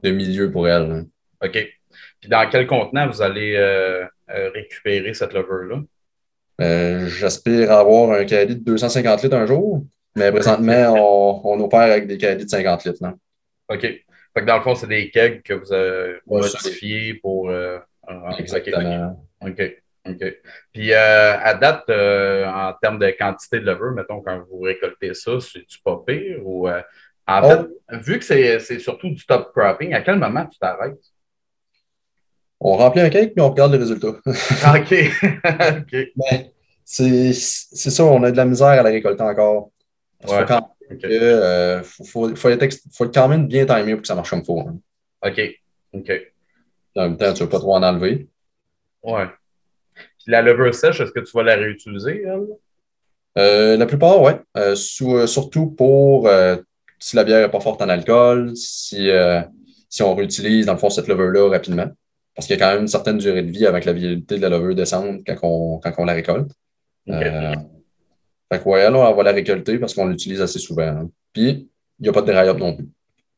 de 0.02 0.10
milieu 0.10 0.50
pour 0.50 0.68
elle. 0.68 0.90
Hein. 0.90 1.04
OK. 1.42 1.68
Puis 2.20 2.28
dans 2.28 2.48
quel 2.50 2.66
contenant 2.66 3.08
vous 3.08 3.22
allez 3.22 3.54
euh, 3.56 4.04
euh, 4.30 4.50
récupérer 4.54 5.14
cette 5.14 5.32
levure-là? 5.32 5.82
Euh, 6.60 7.06
j'aspire 7.06 7.72
avoir 7.72 8.12
un 8.12 8.24
caddie 8.24 8.56
de 8.56 8.64
250 8.64 9.22
litres 9.22 9.36
un 9.36 9.46
jour, 9.46 9.84
mais 10.16 10.30
présentement, 10.32 10.94
on, 10.98 11.40
on 11.44 11.60
opère 11.60 11.80
avec 11.80 12.06
des 12.06 12.18
caddies 12.18 12.44
de 12.44 12.50
50 12.50 12.84
litres. 12.84 13.02
Là. 13.02 13.14
OK 13.70 13.86
dans 14.44 14.56
le 14.56 14.62
fond, 14.62 14.74
c'est 14.74 14.86
des 14.86 15.10
kegs 15.10 15.42
que 15.42 15.54
vous 15.54 15.72
avez 15.72 16.18
modifiés 16.26 17.14
pour. 17.14 17.50
Euh, 17.50 17.78
Exactement. 18.38 19.24
OK. 19.40 19.62
OK. 20.06 20.34
Puis 20.72 20.92
euh, 20.92 21.38
à 21.38 21.54
date, 21.54 21.84
euh, 21.90 22.46
en 22.46 22.72
termes 22.80 22.98
de 22.98 23.10
quantité 23.10 23.60
de 23.60 23.66
levure, 23.66 23.92
mettons, 23.92 24.22
quand 24.22 24.42
vous 24.50 24.60
récoltez 24.60 25.12
ça, 25.14 25.32
c'est-tu 25.40 25.78
pas 25.84 26.02
pire? 26.06 26.38
Ou, 26.44 26.68
en 26.68 27.42
fait, 27.42 27.60
oh. 27.60 27.96
vu 27.98 28.18
que 28.18 28.24
c'est 28.24 28.78
surtout 28.78 29.10
du 29.10 29.24
top 29.26 29.52
cropping, 29.54 29.92
à 29.92 30.00
quel 30.00 30.18
moment 30.18 30.46
tu 30.46 30.58
t'arrêtes? 30.58 30.96
On 32.60 32.76
remplit 32.76 33.02
un 33.02 33.10
cake 33.10 33.34
puis 33.34 33.40
on 33.40 33.50
regarde 33.50 33.72
le 33.72 33.78
résultat. 33.78 34.08
OK. 34.08 34.24
OK. 35.78 36.52
c'est 36.84 37.32
ça, 37.32 38.04
on 38.04 38.22
a 38.22 38.30
de 38.30 38.36
la 38.36 38.44
misère 38.46 38.66
à 38.68 38.82
la 38.82 38.90
récolter 38.90 39.22
encore. 39.22 39.70
Parce 40.20 40.40
que 40.40 40.48
quand 40.48 40.74
il 40.90 41.06
euh, 41.12 41.82
faut, 41.82 42.34
faut, 42.34 42.48
être, 42.48 43.12
quand 43.12 43.28
même 43.28 43.46
bien 43.46 43.66
timer 43.66 43.92
pour 43.92 44.02
que 44.02 44.06
ça 44.06 44.14
marche 44.14 44.30
comme 44.30 44.40
il 44.40 44.44
faut. 44.44 44.60
Hein. 44.60 44.78
OK. 45.22 45.40
OK. 45.94 46.12
En 46.96 47.02
même 47.02 47.16
temps, 47.16 47.32
tu 47.32 47.42
ne 47.42 47.44
veux 47.44 47.50
pas 47.50 47.58
trop 47.58 47.74
en 47.74 47.82
enlever. 47.82 48.28
Ouais. 49.02 49.26
Puis 49.94 50.26
la 50.28 50.42
levure 50.42 50.74
sèche, 50.74 51.00
est-ce 51.00 51.12
que 51.12 51.20
tu 51.20 51.30
vas 51.34 51.42
la 51.42 51.56
réutiliser, 51.56 52.22
elle? 52.22 52.46
Euh, 53.36 53.76
la 53.76 53.86
plupart, 53.86 54.20
oui. 54.20 54.32
Euh, 54.56 54.74
surtout 54.74 55.70
pour 55.70 56.28
si 56.98 57.14
la 57.14 57.24
bière 57.24 57.42
n'est 57.42 57.50
pas 57.50 57.60
forte 57.60 57.80
en 57.82 57.88
alcool, 57.88 58.56
si, 58.56 59.10
si 59.88 60.02
on 60.02 60.14
réutilise, 60.14 60.66
dans 60.66 60.72
le 60.72 60.78
fond, 60.78 60.90
cette 60.90 61.06
levure-là 61.06 61.48
rapidement. 61.48 61.88
Parce 62.34 62.46
qu'il 62.46 62.56
y 62.56 62.62
a 62.62 62.64
quand 62.64 62.72
même 62.72 62.82
une 62.82 62.88
certaine 62.88 63.18
durée 63.18 63.42
de 63.42 63.50
vie 63.50 63.66
avec 63.66 63.84
la 63.84 63.92
viabilité 63.92 64.36
de 64.36 64.42
la 64.42 64.48
levure 64.48 64.74
descendre 64.74 65.20
quand 65.26 65.36
on, 65.42 65.78
quand 65.78 65.92
on 65.98 66.04
la 66.04 66.14
récolte. 66.14 66.50
Fait 68.50 68.62
que, 68.62 68.68
ouais, 68.68 68.86
on 68.88 69.14
va 69.14 69.22
la 69.22 69.32
récolter 69.32 69.78
parce 69.78 69.94
qu'on 69.94 70.06
l'utilise 70.06 70.40
assez 70.40 70.58
souvent. 70.58 70.88
Hein. 70.88 71.10
Puis, 71.32 71.68
il 71.98 72.02
n'y 72.02 72.08
a 72.08 72.12
pas 72.12 72.22
de 72.22 72.32
dry-up 72.32 72.58
non 72.58 72.76
plus. 72.76 72.88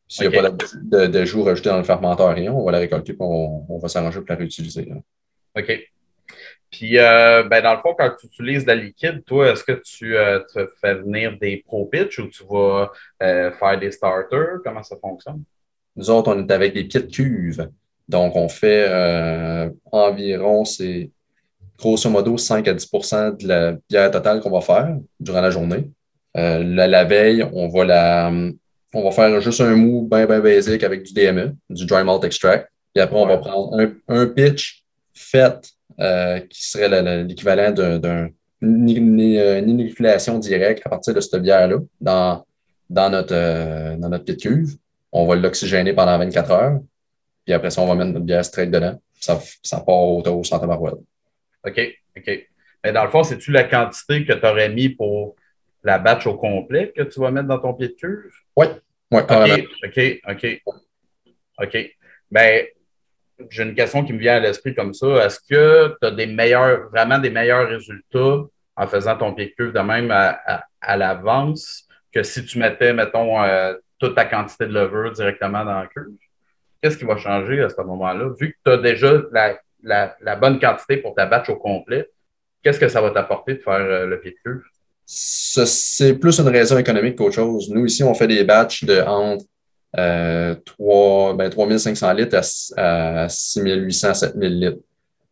S'il 0.07 0.29
n'y 0.29 0.37
a 0.37 0.43
pas 0.43 0.50
de, 0.50 1.07
de, 1.07 1.25
jour 1.25 1.49
ajouté 1.49 1.69
dans 1.69 1.79
le 1.79 1.85
fermenteur, 1.85 2.35
rien, 2.35 2.52
on 2.52 2.64
va 2.64 2.73
la 2.73 2.79
récolter 2.79 3.12
et 3.12 3.17
on, 3.21 3.64
on, 3.69 3.79
va 3.79 3.88
s'arranger 3.88 4.19
pour 4.19 4.29
la 4.29 4.37
réutiliser. 4.37 4.88
OK. 5.57 5.81
Puis, 6.71 6.99
euh, 6.99 7.43
ben, 7.45 7.62
dans 7.62 7.75
le 7.75 7.81
fond, 7.81 7.95
quand 7.99 8.11
tu 8.19 8.26
utilises 8.26 8.62
de 8.64 8.69
la 8.69 8.76
liquide, 8.76 9.25
toi, 9.25 9.52
est-ce 9.52 9.64
que 9.64 9.81
tu 9.85 10.17
euh, 10.17 10.40
te 10.52 10.69
fais 10.81 10.95
venir 10.95 11.37
des 11.38 11.64
pro 11.67 11.87
pitch 11.87 12.19
ou 12.21 12.29
tu 12.29 12.45
vas 12.49 12.90
euh, 13.23 13.50
faire 13.52 13.79
des 13.79 13.90
starters? 13.90 14.59
Comment 14.64 14.83
ça 14.83 14.97
fonctionne? 15.00 15.43
Nous 15.97 16.11
autres, 16.11 16.33
on 16.33 16.47
est 16.47 16.52
avec 16.52 16.75
des 16.75 16.85
petites 16.85 17.11
cuves. 17.11 17.69
Donc, 18.09 18.37
on 18.37 18.49
fait 18.49 19.71
environ, 19.93 20.64
c'est 20.64 21.11
grosso 21.80 22.08
modo 22.10 22.37
5 22.37 22.68
à 22.68 22.75
10% 22.75 23.37
de 23.38 23.49
la 23.49 23.76
bière 23.88 24.10
totale 24.10 24.40
qu'on 24.40 24.50
va 24.50 24.60
faire 24.60 24.96
durant 25.18 25.40
la 25.40 25.50
journée. 25.50 25.90
Euh, 26.37 26.62
la, 26.62 27.04
veille, 27.04 27.44
on 27.52 27.68
va 27.68 27.84
la 27.84 28.32
on 28.92 29.04
va 29.04 29.10
faire 29.10 29.40
juste 29.40 29.60
un 29.60 29.76
mou 29.76 30.08
bien, 30.10 30.26
bien 30.26 30.40
basique 30.40 30.82
avec 30.82 31.04
du 31.04 31.12
DME, 31.12 31.54
du 31.68 31.87
Dry 31.87 32.04
Malt 32.04 32.25
Extract. 32.25 32.68
Puis 32.94 33.02
après, 33.02 33.16
on 33.16 33.26
va 33.26 33.38
prendre 33.38 33.78
un, 34.08 34.26
pitch 34.26 34.82
fait 35.14 35.72
euh, 36.00 36.40
qui 36.40 36.68
serait 36.68 37.22
l'équivalent 37.25 37.72
d'une 37.72 39.20
inoculation 39.20 40.38
directe 40.38 40.82
à 40.87 40.90
partir 40.90 41.14
de 41.14 41.20
cette 41.20 41.40
bière-là 41.40 41.76
dans, 42.00 42.44
dans, 42.88 43.10
notre, 43.10 43.34
euh, 43.34 43.96
dans 43.96 44.08
notre 44.08 44.25
petite 44.25 44.42
cuve. 44.42 44.76
On 45.12 45.26
va 45.26 45.37
l'oxygéner 45.37 45.92
pendant 45.92 46.18
24 46.18 46.50
heures. 46.50 46.80
Puis 47.44 47.54
après 47.54 47.70
ça, 47.70 47.82
on 47.82 47.87
va 47.87 47.94
mettre 47.94 48.10
notre 48.10 48.26
bière 48.26 48.44
straight 48.44 48.70
dedans. 48.70 49.00
Ça, 49.20 49.40
ça 49.62 49.80
part 49.80 49.94
au, 49.96 50.22
au 50.22 50.44
centre 50.44 50.66
Marouette. 50.66 50.99
OK, 51.67 51.81
OK. 52.17 52.49
Mais 52.85 52.93
dans 52.93 53.05
le 53.05 53.11
fond, 53.11 53.23
c'est-tu 53.23 53.50
la 53.50 53.64
quantité 53.64 54.25
que 54.25 54.33
tu 54.33 54.47
aurais 54.47 54.71
mis 54.71 54.88
pour 54.88 55.37
la 55.83 55.99
batch 55.99 56.26
au 56.26 56.35
complet 56.35 56.93
que 56.97 57.02
tu 57.02 57.21
vas 57.21 57.31
mettre 57.31 57.49
dans 57.49 57.59
ton 57.59 57.75
pied 57.75 57.88
de 57.88 57.95
cuve? 57.95 58.33
Oui. 58.57 58.67
Ouais, 59.11 59.23
OK, 59.23 59.69
OK, 59.85 60.21
OK. 60.29 60.62
OK. 61.59 61.97
Ben, 62.31 62.67
j'ai 63.49 63.62
une 63.62 63.75
question 63.75 64.05
qui 64.05 64.12
me 64.12 64.19
vient 64.19 64.37
à 64.37 64.40
l'esprit 64.40 64.75
comme 64.75 64.95
ça. 64.95 65.26
Est-ce 65.26 65.40
que 65.40 65.97
tu 66.00 66.07
as 66.07 66.11
des 66.11 66.26
meilleurs, 66.26 66.88
vraiment 66.90 67.19
des 67.19 67.31
meilleurs 67.31 67.69
résultats 67.69 68.45
en 68.76 68.87
faisant 68.87 69.17
ton 69.17 69.35
pied 69.35 69.47
de 69.47 69.50
cuve 69.52 69.73
de 69.73 69.81
même 69.81 70.11
à, 70.11 70.97
l'avance 70.97 71.87
que 72.12 72.23
si 72.23 72.45
tu 72.45 72.59
mettais, 72.59 72.93
mettons, 72.93 73.43
euh, 73.43 73.75
toute 73.99 74.14
ta 74.14 74.25
quantité 74.25 74.67
de 74.67 74.73
levure 74.73 75.12
directement 75.12 75.64
dans 75.64 75.81
la 75.81 75.87
cuve? 75.87 76.17
Qu'est-ce 76.81 76.97
qui 76.97 77.05
va 77.05 77.17
changer 77.17 77.61
à 77.61 77.69
ce 77.69 77.81
moment-là? 77.83 78.31
Vu 78.38 78.52
que 78.52 78.59
tu 78.64 78.73
as 78.73 78.79
déjà 78.79 79.21
la 79.33 79.59
la, 79.82 80.37
bonne 80.37 80.58
quantité 80.58 80.99
pour 80.99 81.14
ta 81.14 81.26
batch 81.26 81.49
au 81.49 81.56
complet, 81.56 82.08
qu'est-ce 82.62 82.78
que 82.78 82.88
ça 82.88 83.00
va 83.00 83.10
t'apporter 83.10 83.54
de 83.54 83.60
faire 83.60 83.75
euh, 83.75 84.06
le 84.06 84.20
pied 84.20 84.32
de 84.32 84.50
cuve? 84.50 84.62
c'est 85.12 86.14
plus 86.14 86.38
une 86.38 86.49
raison 86.49 86.78
économique 86.78 87.16
qu'autre 87.16 87.34
chose. 87.34 87.68
Nous, 87.68 87.84
ici, 87.84 88.04
on 88.04 88.14
fait 88.14 88.28
des 88.28 88.44
batchs 88.44 88.84
de 88.84 89.00
entre 89.00 89.44
euh, 89.99 90.54
3, 90.64 91.34
ben, 91.34 91.50
3500 91.50 92.12
litres 92.12 92.40
à, 92.76 93.28
6800, 93.28 94.14
7000 94.14 94.60
litres. 94.60 94.78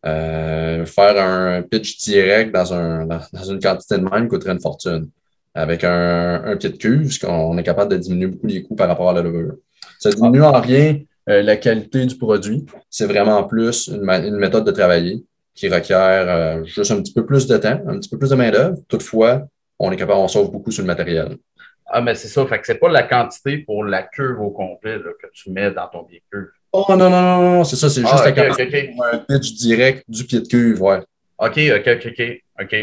Euh, 0.05 0.85
faire 0.85 1.21
un 1.21 1.61
pitch 1.61 1.97
direct 1.99 2.53
dans, 2.53 2.73
un, 2.73 3.05
dans, 3.05 3.43
une 3.43 3.59
quantité 3.61 3.97
de 3.97 4.03
même 4.03 4.27
coûterait 4.27 4.51
une 4.51 4.59
fortune. 4.59 5.09
Avec 5.53 5.85
un, 5.85 6.43
un 6.43 6.57
pied 6.57 6.69
de 6.71 6.77
cuve, 6.77 7.17
on 7.25 7.57
est 7.57 7.63
capable 7.63 7.91
de 7.91 7.97
diminuer 7.97 8.27
beaucoup 8.27 8.47
les 8.47 8.63
coûts 8.63 8.75
par 8.75 8.89
rapport 8.89 9.09
à 9.09 9.13
la 9.13 9.21
levure. 9.21 9.53
Ça 9.97 10.09
diminue 10.09 10.43
en 10.43 10.59
rien 10.59 10.99
euh, 11.27 11.41
la 11.41 11.57
qualité 11.57 12.05
du 12.05 12.17
produit. 12.17 12.65
C'est 12.89 13.05
vraiment 13.05 13.43
plus 13.43 13.87
une, 13.87 14.09
une, 14.09 14.37
méthode 14.37 14.65
de 14.65 14.71
travailler 14.71 15.23
qui 15.53 15.67
requiert 15.67 16.25
euh, 16.27 16.63
juste 16.63 16.91
un 16.91 17.01
petit 17.01 17.13
peu 17.13 17.25
plus 17.25 17.47
de 17.47 17.57
temps, 17.57 17.81
un 17.87 17.99
petit 17.99 18.09
peu 18.09 18.17
plus 18.17 18.29
de 18.29 18.35
main-d'œuvre. 18.35 18.77
Toutefois, 18.87 19.43
on 19.77 19.91
est 19.91 19.97
capable, 19.97 20.19
on 20.19 20.27
sauve 20.27 20.51
beaucoup 20.51 20.71
sur 20.71 20.83
le 20.83 20.87
matériel. 20.87 21.37
Ah, 21.85 22.01
mais 22.01 22.15
c'est 22.15 22.27
ça. 22.27 22.45
Fait 22.45 22.59
que 22.59 22.67
c'est 22.67 22.75
pas 22.75 22.89
la 22.89 23.03
quantité 23.03 23.57
pour 23.59 23.83
la 23.83 24.03
cuve 24.03 24.39
au 24.39 24.51
complet 24.51 24.99
que 25.21 25.27
tu 25.33 25.51
mets 25.51 25.71
dans 25.71 25.87
ton 25.87 26.03
pied 26.03 26.21
de 26.31 26.37
cuve. 26.37 26.49
Oh 26.71 26.85
non, 26.89 26.97
non, 26.97 27.09
non, 27.09 27.41
non, 27.41 27.63
c'est 27.63 27.75
ça, 27.75 27.89
c'est 27.89 28.01
juste 28.01 28.13
ah, 28.15 28.25
la 28.25 28.31
quantité 28.31 28.91
pour 28.95 29.05
un 29.05 29.17
pitch 29.17 29.55
direct 29.55 30.03
du 30.07 30.23
pied 30.23 30.41
de 30.41 30.47
cuve, 30.47 30.81
ouais. 30.81 30.99
OK, 31.39 31.57
OK, 31.57 32.05
OK, 32.05 32.43
OK. 32.61 32.75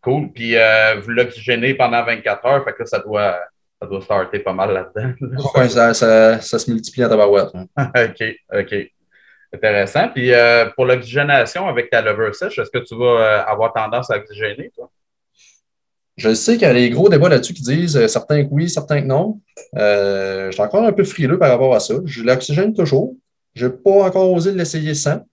Cool. 0.00 0.32
Puis 0.32 0.56
euh, 0.56 1.00
vous 1.00 1.10
l'oxygénez 1.10 1.74
pendant 1.74 2.02
24 2.02 2.46
heures, 2.46 2.64
fait 2.64 2.72
que 2.72 2.86
ça 2.86 3.00
doit, 3.00 3.38
ça 3.80 3.88
doit 3.88 4.00
starter 4.02 4.40
pas 4.40 4.52
mal 4.52 4.72
là-dedans. 4.72 5.14
oui, 5.56 5.70
ça, 5.70 5.94
ça, 5.94 6.40
ça, 6.40 6.58
se 6.58 6.70
multiplie 6.70 7.02
à 7.02 7.08
tabarouette. 7.08 7.50
Hein. 7.54 7.90
OK, 7.96 8.24
OK. 8.52 8.74
Intéressant. 9.52 10.08
Puis 10.08 10.32
euh, 10.32 10.66
pour 10.76 10.84
l'oxygénation 10.84 11.66
avec 11.66 11.90
ta 11.90 12.02
lever 12.02 12.32
sèche, 12.32 12.58
est-ce 12.58 12.70
que 12.70 12.84
tu 12.84 12.96
vas 12.96 13.04
euh, 13.04 13.44
avoir 13.46 13.72
tendance 13.72 14.10
à 14.10 14.16
oxygéner, 14.16 14.70
toi? 14.74 14.90
Je 16.16 16.34
sais 16.34 16.52
qu'il 16.52 16.68
y 16.68 16.70
a 16.70 16.74
des 16.74 16.90
gros 16.90 17.08
débats 17.08 17.30
là-dessus 17.30 17.54
qui 17.54 17.62
disent 17.62 17.96
euh, 17.96 18.06
certains 18.06 18.44
que 18.44 18.48
oui, 18.50 18.68
certains 18.68 19.00
que 19.00 19.06
non. 19.06 19.40
Je 19.74 20.50
suis 20.52 20.62
encore 20.62 20.84
un 20.84 20.92
peu 20.92 21.04
frileux 21.04 21.38
par 21.38 21.50
rapport 21.50 21.74
à 21.74 21.80
ça. 21.80 21.94
Je 22.04 22.22
l'oxygène 22.22 22.74
toujours. 22.74 23.16
Je 23.54 23.66
n'ai 23.66 23.72
pas 23.72 24.04
encore 24.04 24.30
osé 24.30 24.52
l'essayer 24.52 24.94
sans. 24.94 25.26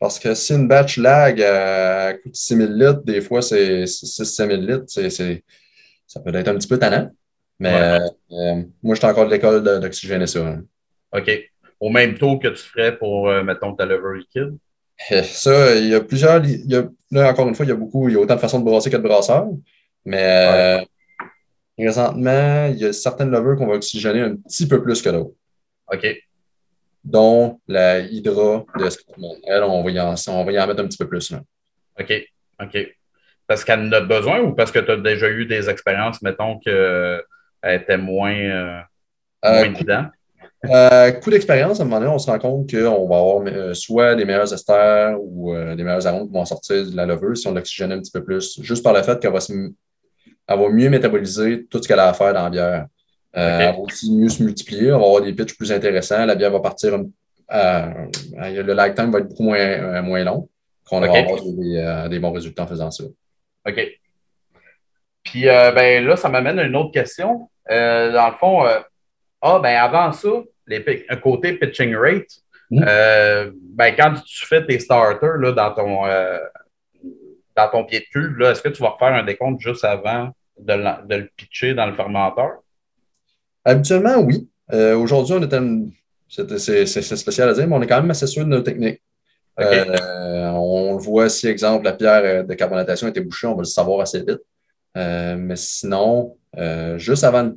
Parce 0.00 0.18
que 0.18 0.34
si 0.34 0.52
une 0.52 0.68
batch 0.68 0.98
lag 0.98 1.40
à 1.40 2.14
coûte 2.14 2.34
6000 2.34 2.76
litres, 2.76 3.04
des 3.04 3.20
fois 3.20 3.40
c'est 3.40 3.84
6-7000 3.84 4.56
litres, 4.60 4.84
ça 6.06 6.20
peut 6.20 6.34
être 6.34 6.48
un 6.48 6.56
petit 6.56 6.68
peu 6.68 6.78
tannant. 6.78 7.10
Mais 7.58 8.00
euh, 8.30 8.62
moi, 8.82 8.94
je 8.94 9.00
suis 9.00 9.06
encore 9.06 9.26
de 9.26 9.30
l'école 9.30 9.62
d'oxygéner 9.62 10.26
ça. 10.26 10.46
Hein. 10.46 10.64
OK. 11.12 11.30
Au 11.80 11.90
même 11.90 12.18
taux 12.18 12.38
que 12.38 12.48
tu 12.48 12.62
ferais 12.62 12.96
pour, 12.96 13.30
mettons, 13.42 13.74
ta 13.74 13.86
lever 13.86 14.18
liquide? 14.18 14.56
Ça, 15.24 15.74
il 15.76 15.88
y 15.88 15.94
a 15.94 16.00
plusieurs. 16.00 16.42
là, 17.10 17.30
encore 17.30 17.48
une 17.48 17.54
fois, 17.54 17.66
il 17.66 17.68
y 17.68 17.72
a 17.72 17.76
beaucoup, 17.76 18.08
il 18.08 18.14
y 18.14 18.16
a 18.16 18.20
autant 18.20 18.36
de 18.36 18.40
façons 18.40 18.60
de 18.60 18.64
brasser 18.64 18.90
que 18.90 18.96
de 18.96 19.02
brasseurs. 19.02 19.48
Mais 20.04 20.22
euh, 20.22 20.84
présentement, 21.76 22.66
il 22.66 22.78
y 22.78 22.84
a 22.84 22.92
certaines 22.92 23.30
levures 23.30 23.56
qu'on 23.56 23.66
va 23.66 23.74
oxygéner 23.74 24.20
un 24.20 24.36
petit 24.36 24.68
peu 24.68 24.82
plus 24.82 25.00
que 25.02 25.08
d'autres. 25.08 25.34
OK. 25.92 26.06
Dont 27.02 27.60
la 27.68 28.00
Hydra 28.00 28.64
de 28.78 28.88
Elle, 29.46 29.62
on 29.62 29.82
va, 29.82 29.90
y 29.90 30.00
en, 30.00 30.14
on 30.28 30.44
va 30.44 30.52
y 30.52 30.58
en 30.58 30.66
mettre 30.66 30.80
un 30.80 30.86
petit 30.86 30.98
peu 30.98 31.08
plus. 31.08 31.30
Là. 31.30 31.42
OK. 32.00 32.12
OK. 32.62 32.78
Parce 33.46 33.64
qu'elle 33.64 33.80
en 33.80 33.92
a 33.92 34.00
besoin 34.00 34.40
ou 34.40 34.54
parce 34.54 34.72
que 34.72 34.78
tu 34.78 34.90
as 34.90 34.96
déjà 34.96 35.28
eu 35.28 35.44
des 35.44 35.68
expériences, 35.68 36.22
mettons, 36.22 36.58
qu'elle 36.60 37.22
était 37.72 37.96
moins, 37.96 38.34
euh, 38.34 38.80
euh 39.44 39.70
moins 39.70 40.10
euh, 40.66 41.12
coup 41.12 41.30
d'expérience, 41.30 41.78
à 41.78 41.82
un 41.82 41.86
moment 41.86 42.00
donné, 42.00 42.10
on 42.10 42.18
se 42.18 42.30
rend 42.30 42.38
compte 42.38 42.70
qu'on 42.70 43.06
va 43.06 43.18
avoir 43.18 43.76
soit 43.76 44.14
des 44.14 44.24
meilleurs 44.24 44.50
esters 44.50 45.14
ou 45.20 45.54
des 45.54 45.84
meilleurs 45.84 46.06
arômes 46.06 46.26
qui 46.26 46.32
vont 46.32 46.44
sortir 46.46 46.90
de 46.90 46.96
la 46.96 47.04
levure 47.04 47.36
si 47.36 47.46
on 47.46 47.52
l'oxygène 47.52 47.92
un 47.92 47.98
petit 47.98 48.10
peu 48.10 48.24
plus, 48.24 48.60
juste 48.62 48.82
par 48.82 48.94
le 48.94 49.02
fait 49.02 49.20
qu'elle 49.20 49.32
va 49.32 50.68
mieux 50.70 50.88
métaboliser 50.88 51.66
tout 51.66 51.82
ce 51.82 51.88
qu'elle 51.88 51.98
a 51.98 52.08
à 52.08 52.14
faire 52.14 52.32
dans 52.32 52.44
la 52.44 52.50
bière. 52.50 52.86
Elle 53.34 53.74
va 53.74 53.78
aussi 53.78 54.10
mieux 54.10 54.30
se 54.30 54.42
multiplier, 54.42 54.90
on 54.92 55.00
va 55.00 55.04
avoir 55.04 55.22
des 55.22 55.34
pitchs 55.34 55.54
plus 55.54 55.70
intéressants, 55.70 56.24
la 56.24 56.34
bière 56.34 56.50
va 56.50 56.60
partir, 56.60 56.96
le 57.50 58.72
lag 58.72 58.94
time 58.94 59.10
va 59.10 59.18
être 59.18 59.28
beaucoup 59.28 59.42
moins, 59.42 60.00
moins 60.00 60.24
long, 60.24 60.48
qu'on 60.88 61.00
va 61.00 61.08
avoir 61.08 62.08
des, 62.08 62.18
bons 62.18 62.32
résultats 62.32 62.62
en 62.62 62.68
faisant 62.68 62.90
ça. 62.90 63.04
OK. 63.68 63.86
Puis 65.24 65.42
ben, 65.42 66.06
là, 66.06 66.16
ça 66.16 66.30
m'amène 66.30 66.58
à 66.58 66.62
une 66.62 66.76
autre 66.76 66.92
question. 66.92 67.50
Dans 67.68 68.30
le 68.30 68.38
fond, 68.38 68.64
ah, 69.42 69.58
ben 69.58 69.76
avant 69.76 70.12
ça, 70.12 70.28
les, 70.66 71.06
un 71.08 71.16
côté 71.16 71.54
pitching 71.54 71.94
rate, 71.94 72.30
mmh. 72.70 72.84
ben, 73.74 73.94
quand 73.96 74.14
tu 74.24 74.46
fais 74.46 74.64
tes 74.66 74.78
starters 74.78 75.36
là, 75.38 75.52
dans 75.52 75.72
ton 75.72 76.06
dans 77.56 77.68
ton 77.68 77.84
pied 77.84 78.00
de 78.00 78.04
cuve, 78.06 78.40
est-ce 78.42 78.62
que 78.62 78.68
tu 78.68 78.82
vas 78.82 78.90
refaire 78.90 79.14
un 79.14 79.24
décompte 79.24 79.60
juste 79.60 79.84
avant 79.84 80.30
de, 80.58 80.72
le 80.74 81.28
pitcher 81.36 81.74
dans 81.74 81.86
le 81.86 81.94
fermenteur? 81.94 82.62
Habituellement, 83.64 84.18
oui. 84.18 84.48
Euh, 84.72 84.96
aujourd'hui, 84.96 85.34
on 85.38 85.42
était. 85.42 85.60
C'est 86.28 86.86
spécial 86.86 87.48
à 87.48 87.52
dire, 87.52 87.68
mais 87.68 87.76
on 87.76 87.82
est 87.82 87.86
quand 87.86 88.00
même 88.00 88.10
assez 88.10 88.26
sûr 88.26 88.44
de 88.44 88.50
nos 88.50 88.60
techniques. 88.60 89.00
Euh, 89.60 90.48
on 90.48 90.94
le 90.94 90.98
voit 90.98 91.28
si, 91.28 91.46
exemple, 91.46 91.84
la 91.84 91.92
pierre 91.92 92.44
de 92.44 92.54
carbonatation 92.54 93.06
était 93.06 93.20
bouchée, 93.20 93.46
on 93.46 93.54
va 93.54 93.60
le 93.60 93.66
savoir 93.66 94.00
assez 94.00 94.18
vite. 94.18 94.40
Euh, 94.96 95.36
mais 95.36 95.56
sinon, 95.56 96.36
juste 96.96 97.24
avant, 97.24 97.52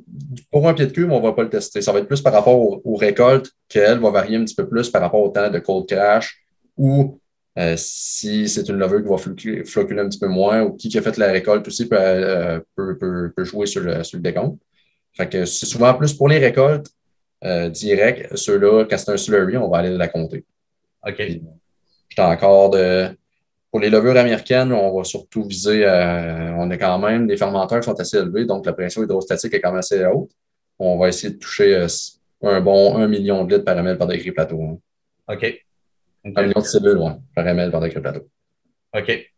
pour 0.50 0.68
un 0.68 0.74
pied 0.74 0.86
de 0.86 0.92
cuve, 0.92 1.10
on 1.10 1.18
ne 1.18 1.22
va 1.22 1.32
pas 1.32 1.42
le 1.42 1.50
tester. 1.50 1.82
Ça 1.82 1.92
va 1.92 2.00
être 2.00 2.08
plus 2.08 2.20
par 2.20 2.32
rapport 2.32 2.58
aux, 2.84 2.96
récoltes 2.96 3.52
qu'elle 3.68 3.98
va 3.98 4.10
varier 4.10 4.36
un 4.36 4.44
petit 4.44 4.54
peu 4.54 4.68
plus 4.68 4.90
par 4.90 5.02
rapport 5.02 5.20
au 5.20 5.28
temps 5.28 5.50
de 5.50 5.58
cold 5.58 5.86
crash 5.88 6.42
ou 6.76 7.20
euh, 7.58 7.74
si 7.76 8.48
c'est 8.48 8.68
une 8.68 8.76
levure 8.76 9.02
qui 9.02 9.08
va 9.08 9.16
floculer, 9.64 10.00
un 10.00 10.08
petit 10.08 10.18
peu 10.18 10.28
moins 10.28 10.62
ou 10.62 10.74
qui, 10.74 10.96
a 10.96 11.02
fait 11.02 11.16
la 11.16 11.32
récolte 11.32 11.66
aussi 11.66 11.88
peut, 11.88 11.96
euh, 11.98 13.30
jouer 13.38 13.66
sur 13.66 13.82
le, 13.82 14.04
sur 14.04 14.18
le 14.18 14.22
décompte. 14.22 14.60
Fait 15.16 15.28
que 15.28 15.44
c'est 15.44 15.66
souvent 15.66 15.92
plus 15.94 16.14
pour 16.14 16.28
les 16.28 16.38
récoltes 16.38 16.88
euh, 17.44 17.68
directes. 17.68 18.36
Ceux-là, 18.36 18.84
quand 18.84 18.96
c'est 18.96 19.10
un 19.10 19.16
slurry, 19.16 19.56
on 19.56 19.68
va 19.68 19.78
aller 19.78 19.90
la 19.90 20.06
compter. 20.06 20.44
OK. 21.06 21.16
J'étais 21.18 22.22
encore 22.22 22.70
de. 22.70 23.08
Pour 23.70 23.80
les 23.80 23.90
levures 23.90 24.16
américaines, 24.16 24.72
on 24.72 24.96
va 24.96 25.04
surtout 25.04 25.44
viser. 25.44 25.84
on 25.84 26.70
a 26.70 26.76
quand 26.76 26.98
même 26.98 27.26
des 27.26 27.36
fermenteurs 27.36 27.80
qui 27.80 27.84
sont 27.84 28.00
assez 28.00 28.16
élevés, 28.16 28.46
donc 28.46 28.64
la 28.64 28.72
pression 28.72 29.02
hydrostatique 29.02 29.52
est 29.52 29.60
quand 29.60 29.70
même 29.70 29.80
assez 29.80 30.04
haute. 30.06 30.30
On 30.78 30.98
va 30.98 31.08
essayer 31.08 31.34
de 31.34 31.38
toucher 31.38 31.86
un 32.42 32.60
bon 32.60 32.96
1 32.96 33.08
million 33.08 33.44
de 33.44 33.54
litres 33.54 33.64
par 33.64 33.76
ml 33.76 33.98
par 33.98 34.06
degré 34.06 34.32
plateau. 34.32 34.62
Hein. 34.62 34.78
OK. 35.34 35.64
Un 36.24 36.42
million 36.42 36.60
de 36.60 36.64
cellules, 36.64 36.98
oui, 36.98 37.12
par 37.34 37.44
ml 37.46 37.70
par 37.70 37.80
le 37.80 37.90
plateau. 37.90 38.28
OK. 38.94 39.30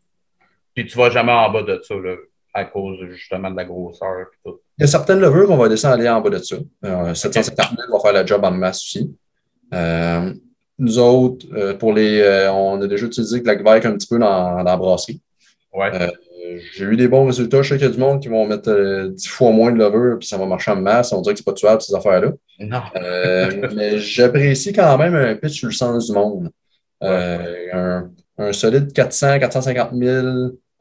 Puis 0.74 0.86
tu 0.86 0.98
ne 0.98 1.02
vas 1.02 1.10
jamais 1.10 1.32
en 1.32 1.50
bas 1.50 1.62
de 1.62 1.80
ça, 1.82 1.94
là, 1.94 2.14
à 2.54 2.64
cause 2.64 2.98
justement 3.10 3.50
de 3.50 3.56
la 3.56 3.64
grosseur. 3.64 4.20
Et 4.20 4.24
tout. 4.44 4.60
Il 4.78 4.82
y 4.82 4.84
a 4.84 4.86
certaines 4.86 5.20
levures 5.20 5.46
qu'on 5.46 5.56
va 5.56 5.68
descendre 5.68 5.94
aller 5.94 6.08
en 6.08 6.20
bas 6.20 6.30
de 6.30 6.38
ça. 6.38 6.56
Euh, 6.84 7.14
750 7.14 7.76
000 7.76 7.92
va 7.92 8.00
faire 8.00 8.22
le 8.22 8.26
job 8.26 8.44
en 8.44 8.50
masse 8.50 8.78
aussi. 8.78 9.14
Euh, 9.72 10.32
nous 10.80 10.98
autres, 10.98 11.46
euh, 11.54 11.74
pour 11.74 11.92
les, 11.92 12.20
euh, 12.20 12.50
on 12.52 12.80
a 12.80 12.86
déjà 12.86 13.06
utilisé 13.06 13.40
de 13.40 13.46
la 13.46 13.52
un 13.52 13.80
petit 13.92 14.06
peu 14.08 14.18
dans, 14.18 14.56
dans 14.56 14.62
la 14.62 14.76
brasserie. 14.76 15.20
Ouais. 15.72 15.90
J'ai 16.74 16.84
eu 16.84 16.96
des 16.96 17.06
bons 17.06 17.26
résultats. 17.26 17.62
Je 17.62 17.68
sais 17.68 17.76
qu'il 17.76 17.86
y 17.86 17.90
a 17.90 17.92
du 17.92 18.00
monde 18.00 18.20
qui 18.20 18.28
vont 18.28 18.44
mettre 18.46 19.08
10 19.08 19.28
fois 19.28 19.52
moins 19.52 19.70
de 19.70 19.78
levure, 19.78 20.18
puis 20.18 20.26
ça 20.26 20.36
va 20.36 20.46
marcher 20.46 20.72
en 20.72 20.76
masse. 20.76 21.12
On 21.12 21.20
dirait 21.20 21.34
que 21.34 21.38
c'est 21.38 21.44
pas 21.44 21.52
tuable, 21.52 21.80
ces 21.80 21.94
affaires-là. 21.94 22.32
Non. 22.58 22.82
mais 23.76 23.98
j'apprécie 23.98 24.72
quand 24.72 24.98
même 24.98 25.14
un 25.14 25.36
pitch 25.36 25.58
sur 25.58 25.68
le 25.68 25.74
sens 25.74 26.08
du 26.08 26.12
monde. 26.12 26.50
Euh, 27.04 28.02
un, 28.38 28.52
solide 28.52 28.92
400, 28.92 29.38
450 29.38 29.90
000 29.94 30.26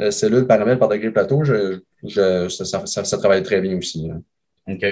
cellules 0.10 0.48
par 0.48 0.60
ml 0.62 0.79
par 0.79 0.88
degré 0.88 1.12
plateau, 1.12 1.44
je, 1.44 2.48
ça, 2.48 3.18
travaille 3.18 3.44
très 3.44 3.62
bien 3.62 3.77
aussi. 3.77 4.10
OK. 4.68 4.86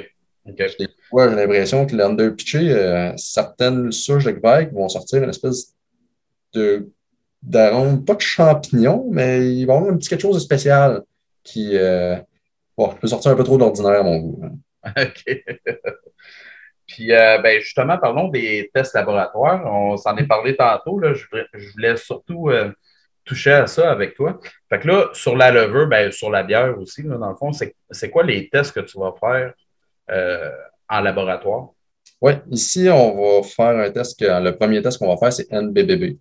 J'ai 0.58 1.36
l'impression 1.36 1.86
que 1.86 1.96
l'under 1.96 2.36
pitché, 2.36 2.72
euh, 2.72 3.12
certaines 3.18 3.92
souches 3.92 4.26
de 4.26 4.32
Kvike 4.32 4.72
vont 4.72 4.88
sortir 4.90 5.24
une 5.24 5.30
espèce 5.30 5.76
de 6.54 6.90
d'arôme, 7.42 8.04
pas 8.04 8.16
de 8.16 8.22
champignon, 8.22 9.08
mais 9.12 9.54
il 9.54 9.66
va 9.66 9.74
y 9.74 9.78
avoir 9.78 9.94
un 9.94 9.98
petit 9.98 10.10
quelque 10.10 10.22
chose 10.22 10.36
de 10.36 10.42
spécial 10.42 11.04
qui 11.44 11.78
euh, 11.78 12.18
peut 12.76 13.08
sortir 13.08 13.32
un 13.32 13.36
peu 13.36 13.44
trop 13.44 13.58
d'ordinaire 13.58 14.00
à 14.00 14.04
mon 14.04 14.18
goût. 14.18 14.42
OK. 14.86 15.44
Puis, 16.88 17.12
euh, 17.12 17.38
ben, 17.40 17.60
justement, 17.60 17.98
parlons 17.98 18.30
des 18.30 18.72
tests 18.74 18.96
laboratoires. 18.96 19.66
On 19.66 19.98
s'en 19.98 20.16
est 20.18 20.26
parlé 20.26 20.56
tantôt. 20.56 21.00
Là. 21.00 21.14
Je, 21.14 21.72
voulais 21.74 21.98
surtout 21.98 22.50
euh, 22.50 22.72
toucher 23.26 23.52
à 23.52 23.68
ça 23.68 23.92
avec 23.92 24.16
toi. 24.16 24.40
Fait 24.70 24.80
que 24.80 24.88
là, 24.88 25.10
sur 25.14 25.36
la 25.36 25.52
levure, 25.52 25.88
ben, 25.88 26.12
sur 26.12 26.32
la 26.32 26.44
bière 26.44 26.78
aussi, 26.80 27.04
là, 27.04 27.18
dans 27.18 27.30
le 27.30 27.36
fond, 27.36 27.52
c'est 27.52 28.10
quoi 28.10 28.24
les 28.24 28.50
tests 28.50 28.74
que 28.74 28.80
tu 28.80 28.98
vas 28.98 29.14
faire 29.20 29.54
euh, 30.12 30.52
en 30.90 31.02
laboratoire? 31.02 31.70
Oui, 32.22 32.34
ici, 32.50 32.88
on 32.90 33.22
va 33.22 33.44
faire 33.44 33.78
un 33.78 33.92
test. 33.92 34.20
le 34.22 34.52
premier 34.52 34.82
test 34.82 34.98
qu'on 34.98 35.08
va 35.08 35.18
faire, 35.18 35.32
c'est 35.32 35.52
NBBB, 35.52 36.18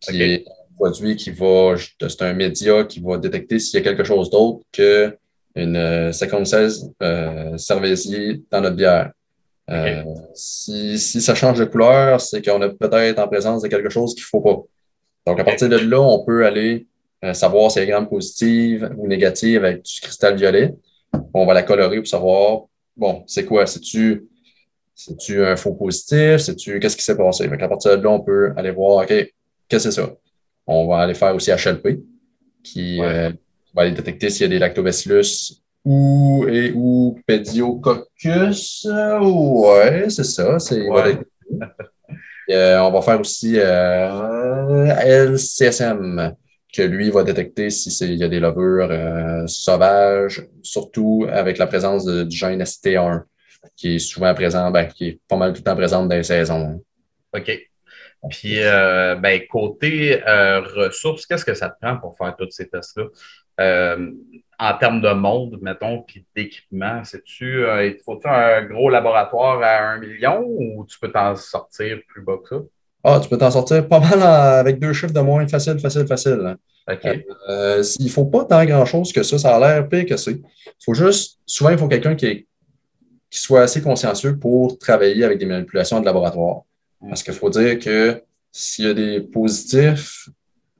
qui 0.00 0.22
est 0.22 0.44
un 0.46 0.74
produit 0.76 1.16
qui 1.16 1.30
va, 1.30 1.74
c'est 1.76 2.22
un 2.22 2.32
média 2.32 2.84
qui 2.84 3.00
va 3.00 3.16
détecter 3.18 3.58
s'il 3.58 3.78
y 3.78 3.82
a 3.82 3.84
quelque 3.84 4.04
chose 4.04 4.28
d'autre 4.30 4.64
qu'une 4.72 6.12
56 6.12 6.86
euh, 7.02 7.56
cervésier 7.56 8.42
dans 8.50 8.60
notre 8.60 8.76
bière. 8.76 9.12
Euh, 9.70 10.02
si, 10.34 10.98
si, 10.98 11.20
ça 11.20 11.34
change 11.34 11.58
de 11.58 11.64
couleur, 11.64 12.20
c'est 12.20 12.44
qu'on 12.44 12.62
est 12.62 12.70
peut-être 12.70 13.18
en 13.18 13.28
présence 13.28 13.62
de 13.62 13.68
quelque 13.68 13.90
chose 13.90 14.14
qu'il 14.14 14.22
ne 14.22 14.26
faut 14.26 14.40
pas. 14.40 14.62
Donc, 15.26 15.40
à 15.40 15.44
partir 15.44 15.68
de 15.68 15.76
là, 15.76 16.00
on 16.00 16.24
peut 16.24 16.46
aller 16.46 16.86
euh, 17.24 17.34
savoir 17.34 17.70
si 17.70 17.78
elle 17.78 17.84
est 17.84 17.88
gramme 17.88 18.08
positive 18.08 18.90
ou 18.96 19.08
négative 19.08 19.64
avec 19.64 19.82
du 19.82 20.00
cristal 20.00 20.36
violet. 20.36 20.74
On 21.34 21.46
va 21.46 21.54
la 21.54 21.62
colorer 21.62 21.98
pour 21.98 22.06
savoir, 22.06 22.62
bon, 22.96 23.24
c'est 23.26 23.44
quoi? 23.44 23.66
C'est-tu 23.66 24.26
c'est-tu 24.94 25.44
un 25.44 25.56
faux 25.56 25.74
positif? 25.74 26.38
C'est-tu 26.38 26.80
qu'est-ce 26.80 26.96
qui 26.96 27.04
s'est 27.04 27.16
passé? 27.16 27.46
à 27.46 27.68
partir 27.68 27.98
de 27.98 28.02
là, 28.02 28.10
on 28.10 28.20
peut 28.20 28.52
aller 28.56 28.70
voir, 28.70 29.04
OK, 29.04 29.08
qu'est-ce 29.08 29.34
que 29.68 29.78
c'est 29.78 30.00
ça? 30.00 30.10
On 30.66 30.88
va 30.88 31.00
aller 31.00 31.14
faire 31.14 31.34
aussi 31.34 31.50
HLP, 31.50 32.00
qui 32.62 33.00
euh, 33.02 33.30
va 33.74 33.82
aller 33.82 33.92
détecter 33.92 34.30
s'il 34.30 34.42
y 34.42 34.44
a 34.46 34.48
des 34.48 34.58
lactobacillus 34.58 35.60
ou, 35.84 36.46
et, 36.48 36.72
ou 36.74 37.20
pédiococcus. 37.26 38.86
Ouais, 38.86 40.06
c'est 40.08 40.24
ça. 40.24 40.58
C'est, 40.58 40.82
euh, 42.50 42.80
on 42.80 42.90
va 42.90 43.02
faire 43.02 43.20
aussi 43.20 43.54
euh, 43.58 44.94
LCSM, 45.26 46.34
que 46.76 46.82
lui 46.82 47.10
va 47.10 47.22
détecter 47.22 47.70
s'il 47.70 48.14
y 48.14 48.24
a 48.24 48.28
des 48.28 48.40
levures 48.40 48.90
euh, 48.90 49.46
sauvages, 49.46 50.46
surtout 50.62 51.26
avec 51.30 51.58
la 51.58 51.66
présence 51.66 52.06
du 52.06 52.36
gène 52.36 52.62
ST1, 52.62 53.22
qui 53.76 53.96
est 53.96 53.98
souvent 53.98 54.34
présent, 54.34 54.70
ben, 54.70 54.86
qui 54.86 55.08
est 55.08 55.20
pas 55.28 55.36
mal 55.36 55.52
tout 55.52 55.60
le 55.60 55.64
temps 55.64 55.76
présent 55.76 56.04
dans 56.04 56.14
les 56.14 56.22
saisons. 56.22 56.82
OK. 57.32 57.50
Puis, 58.30 58.62
euh, 58.62 59.14
ben, 59.14 59.40
côté 59.48 60.22
euh, 60.26 60.60
ressources, 60.60 61.26
qu'est-ce 61.26 61.44
que 61.44 61.54
ça 61.54 61.70
te 61.70 61.78
prend 61.80 61.96
pour 61.96 62.16
faire 62.16 62.36
tous 62.36 62.50
ces 62.50 62.68
tests-là? 62.68 63.06
En 64.58 64.78
termes 64.78 65.00
de 65.00 65.12
monde, 65.12 65.58
mettons, 65.60 66.02
puis 66.02 66.26
d'équipement, 66.34 67.04
c'est-tu, 67.04 67.62
il 67.62 67.98
faut 68.04 68.20
un 68.24 68.62
gros 68.64 68.90
laboratoire 68.90 69.62
à 69.62 69.92
un 69.92 69.98
million 69.98 70.42
ou 70.46 70.86
tu 70.86 70.98
peux 70.98 71.10
t'en 71.10 71.36
sortir 71.36 71.98
plus 72.08 72.22
bas 72.22 72.36
que 72.42 72.56
ça? 72.56 72.62
Ah, 73.08 73.20
tu 73.22 73.28
peux 73.28 73.38
t'en 73.38 73.52
sortir 73.52 73.86
pas 73.86 74.00
mal 74.00 74.20
avec 74.20 74.80
deux 74.80 74.92
chiffres 74.92 75.12
de 75.12 75.20
moins, 75.20 75.46
facile, 75.46 75.78
facile, 75.78 76.08
facile. 76.08 76.40
Hein. 76.44 76.56
OK. 76.92 77.04
il 78.00 78.04
ne 78.04 78.10
faut 78.10 78.24
pas 78.24 78.44
tant 78.44 78.64
grand-chose 78.64 79.12
que 79.12 79.22
ça, 79.22 79.38
ça 79.38 79.56
a 79.56 79.60
l'air 79.60 79.88
pire 79.88 80.06
que 80.06 80.16
c'est. 80.16 80.32
Il 80.32 80.84
faut 80.84 80.92
juste, 80.92 81.38
souvent, 81.46 81.70
il 81.70 81.78
faut 81.78 81.86
quelqu'un 81.86 82.16
qui, 82.16 82.48
qui 83.30 83.40
soit 83.40 83.62
assez 83.62 83.80
consciencieux 83.80 84.36
pour 84.36 84.76
travailler 84.78 85.22
avec 85.22 85.38
des 85.38 85.46
manipulations 85.46 86.00
de 86.00 86.04
laboratoire. 86.04 86.62
Parce 87.08 87.22
qu'il 87.22 87.34
faut 87.34 87.48
dire 87.48 87.78
que 87.78 88.20
s'il 88.50 88.86
y 88.86 88.88
a 88.88 88.94
des 88.94 89.20
positifs, 89.20 90.28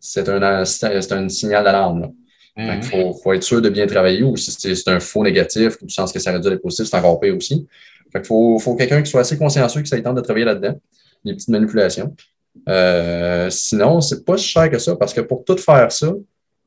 c'est 0.01 0.29
un, 0.29 0.43
un 0.43 1.29
signal 1.29 1.63
d'alarme. 1.63 2.13
Il 2.57 2.65
mm-hmm. 2.65 3.23
faut, 3.23 3.33
être 3.35 3.43
sûr 3.45 3.63
de 3.63 3.69
bien 3.69 3.87
travailler 3.87 4.25
ou 4.25 4.37
si 4.37 4.51
c'est 4.51 4.89
un 4.89 4.99
faux 4.99 5.23
négatif, 5.23 5.81
du 5.81 5.95
sens 5.95 6.13
que 6.13 6.19
ça 6.19 6.33
réduit 6.33 6.51
les 6.51 6.59
positifs, 6.59 6.91
c'est 6.91 6.97
encore 6.97 7.21
pire 7.21 7.37
aussi. 7.37 7.69
il 8.13 8.25
faut, 8.25 8.59
faut 8.59 8.75
quelqu'un 8.75 9.01
qui 9.03 9.11
soit 9.13 9.21
assez 9.21 9.39
consciencieux, 9.39 9.83
qui 9.83 10.03
tente 10.03 10.17
de 10.17 10.23
travailler 10.23 10.47
là-dedans, 10.47 10.81
des 11.27 11.35
petites 11.35 11.49
manipulations. 11.49 12.15
Euh, 12.69 13.51
sinon, 13.51 14.01
c'est 14.01 14.25
pas 14.25 14.37
si 14.37 14.49
cher 14.49 14.71
que 14.71 14.79
ça 14.79 14.97
parce 14.97 15.13
que 15.13 15.21
pour 15.21 15.45
tout 15.45 15.59
faire 15.59 15.93
ça, 15.93 16.13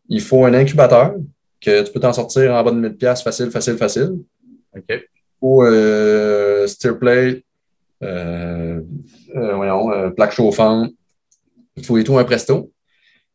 il 0.08 0.22
faut 0.22 0.46
un 0.46 0.54
incubateur 0.54 1.16
que 1.60 1.84
tu 1.84 1.92
peux 1.92 2.00
t'en 2.00 2.14
sortir 2.14 2.54
en 2.54 2.64
bas 2.64 2.72
de 2.72 2.90
1000$ 2.90 3.24
facile, 3.24 3.52
facile, 3.52 3.78
facile. 3.78 4.16
OK. 4.76 5.06
Ou 5.42 5.64
euh, 5.64 6.68
plate, 7.00 7.44
euh, 8.04 8.82
euh, 9.36 9.56
voyons, 9.56 9.92
euh, 9.92 10.10
plaque 10.10 10.32
chauffante, 10.32 10.92
il 11.76 11.86
faut 11.86 11.98
et 11.98 12.04
tout 12.04 12.18
un 12.18 12.24
presto. 12.24 12.72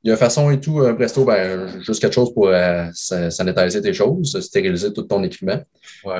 Il 0.02 0.10
y 0.10 0.12
a 0.12 0.16
façon 0.16 0.50
et 0.50 0.60
tout, 0.60 0.80
un 0.80 0.94
presto, 0.94 1.24
ben, 1.24 1.80
juste 1.80 2.00
quelque 2.00 2.12
chose 2.12 2.32
pour 2.34 2.50
sanitiser 2.92 3.80
tes 3.80 3.94
choses, 3.94 4.38
stériliser 4.38 4.92
tout 4.92 5.04
ton 5.04 5.22
équipement. 5.22 5.58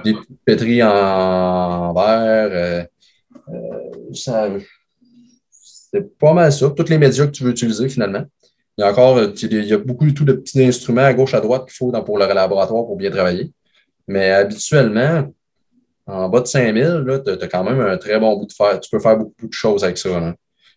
Des 0.02 0.14
pétries 0.46 0.82
en, 0.82 1.92
verre, 1.92 2.86
c'est 5.94 6.18
pas 6.18 6.32
mal 6.32 6.52
ça. 6.52 6.70
Tous 6.70 6.88
les 6.88 6.98
médias 6.98 7.26
que 7.26 7.30
tu 7.30 7.44
veux 7.44 7.50
utiliser 7.50 7.88
finalement. 7.88 8.24
Il 8.76 8.82
y 8.82 8.84
a 8.84 8.90
encore 8.90 9.20
il 9.20 9.64
y 9.64 9.72
a 9.72 9.78
beaucoup 9.78 10.10
de 10.10 10.32
petits 10.32 10.64
instruments 10.64 11.04
à 11.04 11.14
gauche, 11.14 11.34
à 11.34 11.40
droite 11.40 11.66
qu'il 11.66 11.74
faut 11.74 11.92
dans, 11.92 12.02
pour 12.02 12.18
le 12.18 12.26
laboratoire 12.26 12.84
pour 12.84 12.96
bien 12.96 13.10
travailler. 13.10 13.52
Mais 14.08 14.30
habituellement, 14.30 15.32
en 16.06 16.28
bas 16.28 16.40
de 16.40 16.46
5000, 16.46 17.22
tu 17.24 17.30
as, 17.30 17.48
quand 17.48 17.62
même 17.62 17.80
un 17.80 17.96
très 17.96 18.18
bon 18.18 18.36
bout 18.36 18.46
de 18.46 18.52
fer. 18.52 18.80
Tu 18.80 18.90
peux 18.90 18.98
faire 18.98 19.16
beaucoup 19.16 19.46
de 19.46 19.52
choses 19.52 19.84
avec 19.84 19.96
ça. 19.96 20.08
Euh, 20.08 20.32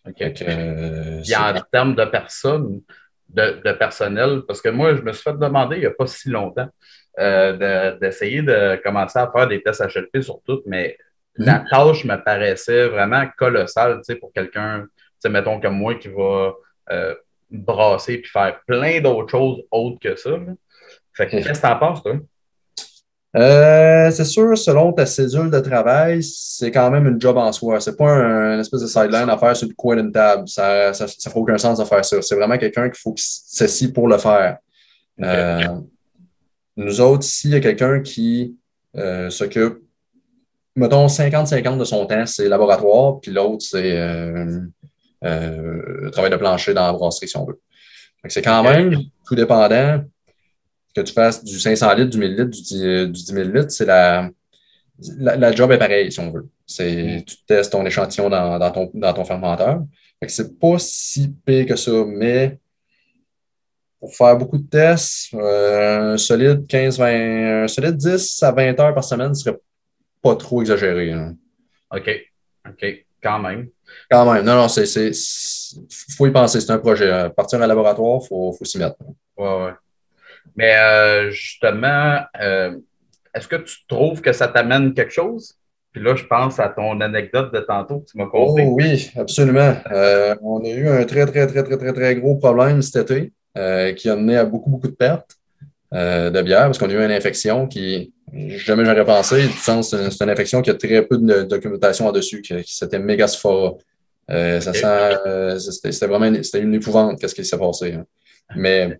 en 0.06 1.60
termes 1.72 1.96
de 1.96 2.04
personnes, 2.04 2.80
de, 3.28 3.72
personnel, 3.72 4.42
parce 4.46 4.62
que 4.62 4.68
moi, 4.68 4.94
je 4.94 5.02
me 5.02 5.12
suis 5.12 5.24
fait 5.24 5.36
demander 5.36 5.76
il 5.76 5.80
n'y 5.80 5.86
a 5.86 5.90
pas 5.90 6.06
si 6.06 6.30
longtemps 6.30 6.68
euh, 7.18 7.98
d'essayer 7.98 8.42
de, 8.42 8.80
commencer 8.82 9.18
à 9.18 9.30
faire 9.30 9.48
des 9.48 9.60
tests 9.60 9.82
HLP 9.82 10.22
sur 10.22 10.40
tout, 10.46 10.62
mais 10.66 10.96
la 11.36 11.64
tâche 11.70 12.04
me 12.04 12.16
paraissait 12.16 12.88
vraiment 12.88 13.24
colossale 13.36 14.00
pour 14.20 14.32
quelqu'un, 14.32 14.86
mettons 15.26 15.60
comme 15.60 15.76
moi, 15.76 15.94
qui 15.96 16.08
va 16.08 16.54
euh, 16.90 17.14
brasser 17.50 18.14
et 18.14 18.26
faire 18.26 18.60
plein 18.66 19.00
d'autres 19.00 19.30
choses 19.30 19.62
autres 19.70 19.98
que 20.00 20.16
ça. 20.16 20.30
Fait 21.14 21.26
qu'est-ce 21.26 21.48
que 21.48 21.66
tu 21.66 21.66
en 21.66 21.78
penses, 21.78 22.02
toi? 22.02 22.14
Euh, 23.36 24.10
c'est 24.10 24.24
sûr, 24.24 24.56
selon 24.56 24.92
ta 24.92 25.04
cédule 25.04 25.50
de 25.50 25.60
travail, 25.60 26.22
c'est 26.22 26.70
quand 26.70 26.90
même 26.90 27.06
une 27.06 27.20
job 27.20 27.36
en 27.36 27.52
soi. 27.52 27.78
C'est 27.80 27.96
pas 27.96 28.10
un, 28.10 28.58
espèce 28.58 28.80
de 28.80 28.86
sideline 28.86 29.28
à 29.28 29.36
faire 29.36 29.54
sur 29.54 29.68
le 29.68 29.74
coin 29.74 29.96
d'une 29.96 30.12
table. 30.12 30.48
Ça, 30.48 30.94
ça, 30.94 31.06
ça 31.06 31.30
fait 31.30 31.38
aucun 31.38 31.58
sens 31.58 31.78
de 31.78 31.84
faire 31.84 32.04
ça. 32.04 32.22
C'est 32.22 32.34
vraiment 32.34 32.56
quelqu'un 32.56 32.88
qu'il 32.88 32.98
faut 32.98 33.12
qu'il 33.12 33.24
s'assied 33.26 33.92
pour 33.92 34.08
le 34.08 34.16
faire. 34.16 34.58
Euh, 35.20 35.62
nous 36.76 37.00
autres, 37.00 37.26
ici, 37.26 37.48
il 37.48 37.52
y 37.52 37.56
a 37.56 37.60
quelqu'un 37.60 38.00
qui 38.00 38.56
euh, 38.96 39.28
s'occupe, 39.30 39.78
mettons, 40.74 41.06
50-50 41.06 41.78
de 41.78 41.84
son 41.84 42.06
temps, 42.06 42.24
c'est 42.24 42.48
laboratoire, 42.48 43.20
puis 43.20 43.30
l'autre, 43.30 43.64
c'est 43.68 43.98
travail 45.20 46.30
de 46.30 46.36
plancher 46.36 46.74
dans 46.74 46.86
la 46.86 46.92
brasserie, 46.92 47.28
si 47.28 47.36
on 47.36 47.44
veut. 47.44 47.60
C'est 48.28 48.42
quand 48.42 48.62
même 48.62 48.96
tout 49.26 49.34
dépendant 49.34 50.02
que 50.94 51.00
tu 51.00 51.12
fasses 51.12 51.44
du 51.44 51.58
500 51.58 51.94
litres, 51.94 52.10
du 52.10 52.18
1000 52.18 52.30
litres, 52.30 52.50
du 52.50 53.12
10, 53.12 53.26
000 53.32 53.48
litres, 53.50 53.70
c'est 53.70 53.86
la, 53.86 54.30
la, 55.16 55.52
job 55.52 55.70
est 55.70 55.78
pareille, 55.78 56.10
si 56.10 56.20
on 56.20 56.30
veut. 56.30 56.48
C'est, 56.66 57.18
mm. 57.18 57.24
Tu 57.24 57.36
testes 57.46 57.72
ton 57.72 57.84
échantillon 57.86 58.28
dans, 58.28 58.58
dans, 58.58 58.70
ton, 58.70 58.90
dans 58.94 59.12
ton 59.12 59.24
fermenteur. 59.24 59.82
c'est 60.26 60.58
pas 60.58 60.76
si 60.78 61.34
pire 61.44 61.66
que 61.66 61.76
ça, 61.76 62.04
mais 62.06 62.58
pour 64.00 64.14
faire 64.14 64.36
beaucoup 64.36 64.58
de 64.58 64.68
tests, 64.68 65.34
euh, 65.34 66.14
un 66.14 66.16
solide 66.16 66.66
15, 66.66 66.98
20, 66.98 67.64
un 67.64 67.68
solide 67.68 67.96
10 67.96 68.42
à 68.42 68.52
20 68.52 68.80
heures 68.80 68.94
par 68.94 69.04
semaine 69.04 69.34
serait 69.34 69.58
pas 70.22 70.36
trop 70.36 70.60
exagéré. 70.60 71.12
Hein. 71.12 71.36
OK. 71.94 72.08
OK. 72.68 73.06
Quand 73.22 73.38
même. 73.38 73.68
Quand 74.10 74.32
même. 74.32 74.44
Non, 74.44 74.54
non, 74.54 74.68
c'est. 74.68 74.86
faut 76.16 76.26
y 76.26 76.30
penser. 76.30 76.60
C'est 76.60 76.72
un 76.72 76.78
projet. 76.78 77.30
Partir 77.30 77.60
à 77.62 77.66
laboratoire, 77.66 78.20
il 78.22 78.28
faut, 78.28 78.52
faut 78.52 78.64
s'y 78.64 78.78
mettre. 78.78 78.96
Ouais, 79.36 79.64
ouais. 79.64 79.72
Mais 80.56 80.76
euh, 80.76 81.30
justement, 81.30 82.18
euh, 82.40 82.76
est-ce 83.34 83.46
que 83.46 83.56
tu 83.56 83.76
trouves 83.86 84.20
que 84.20 84.32
ça 84.32 84.48
t'amène 84.48 84.92
quelque 84.92 85.12
chose? 85.12 85.54
Puis 85.92 86.02
là, 86.02 86.16
je 86.16 86.24
pense 86.24 86.58
à 86.58 86.68
ton 86.68 87.00
anecdote 87.00 87.52
de 87.54 87.60
tantôt 87.60 88.00
que 88.00 88.10
tu 88.10 88.18
m'as 88.18 88.26
conté. 88.26 88.64
Oh, 88.66 88.74
oui, 88.76 89.10
absolument. 89.16 89.74
Euh, 89.92 90.34
on 90.42 90.62
a 90.64 90.68
eu 90.68 90.88
un 90.88 91.04
très, 91.04 91.26
très, 91.26 91.46
très, 91.46 91.62
très, 91.62 91.76
très, 91.76 91.92
très 91.92 92.16
gros 92.16 92.36
problème 92.36 92.82
cet 92.82 93.10
été 93.10 93.32
qui 93.96 94.08
a 94.08 94.14
mené 94.14 94.36
à 94.36 94.44
beaucoup, 94.44 94.70
beaucoup 94.70 94.86
de 94.86 94.94
pertes 94.94 95.37
de 95.92 96.42
bière 96.42 96.64
parce 96.64 96.78
qu'on 96.78 96.90
a 96.90 96.92
eu 96.92 97.02
une 97.02 97.10
infection 97.10 97.66
qui, 97.66 98.12
jamais 98.32 98.84
j'aurais 98.84 99.04
pensé, 99.04 99.48
c'est 99.58 100.22
une 100.22 100.30
infection 100.30 100.60
qui 100.60 100.70
a 100.70 100.74
très 100.74 101.02
peu 101.02 101.16
de 101.16 101.42
documentation 101.42 102.06
en-dessus, 102.06 102.42
qui, 102.42 102.54
c'était 102.66 102.98
méga 102.98 103.26
ça 103.26 103.38
sent, 104.28 105.58
c'était 105.58 106.06
vraiment 106.06 106.42
c'était 106.42 106.60
une 106.60 106.74
épouvante, 106.74 107.18
qu'est-ce 107.18 107.34
qui 107.34 107.44
s'est 107.44 107.58
passé. 107.58 107.94
Hein. 107.94 108.04
Mais 108.56 108.98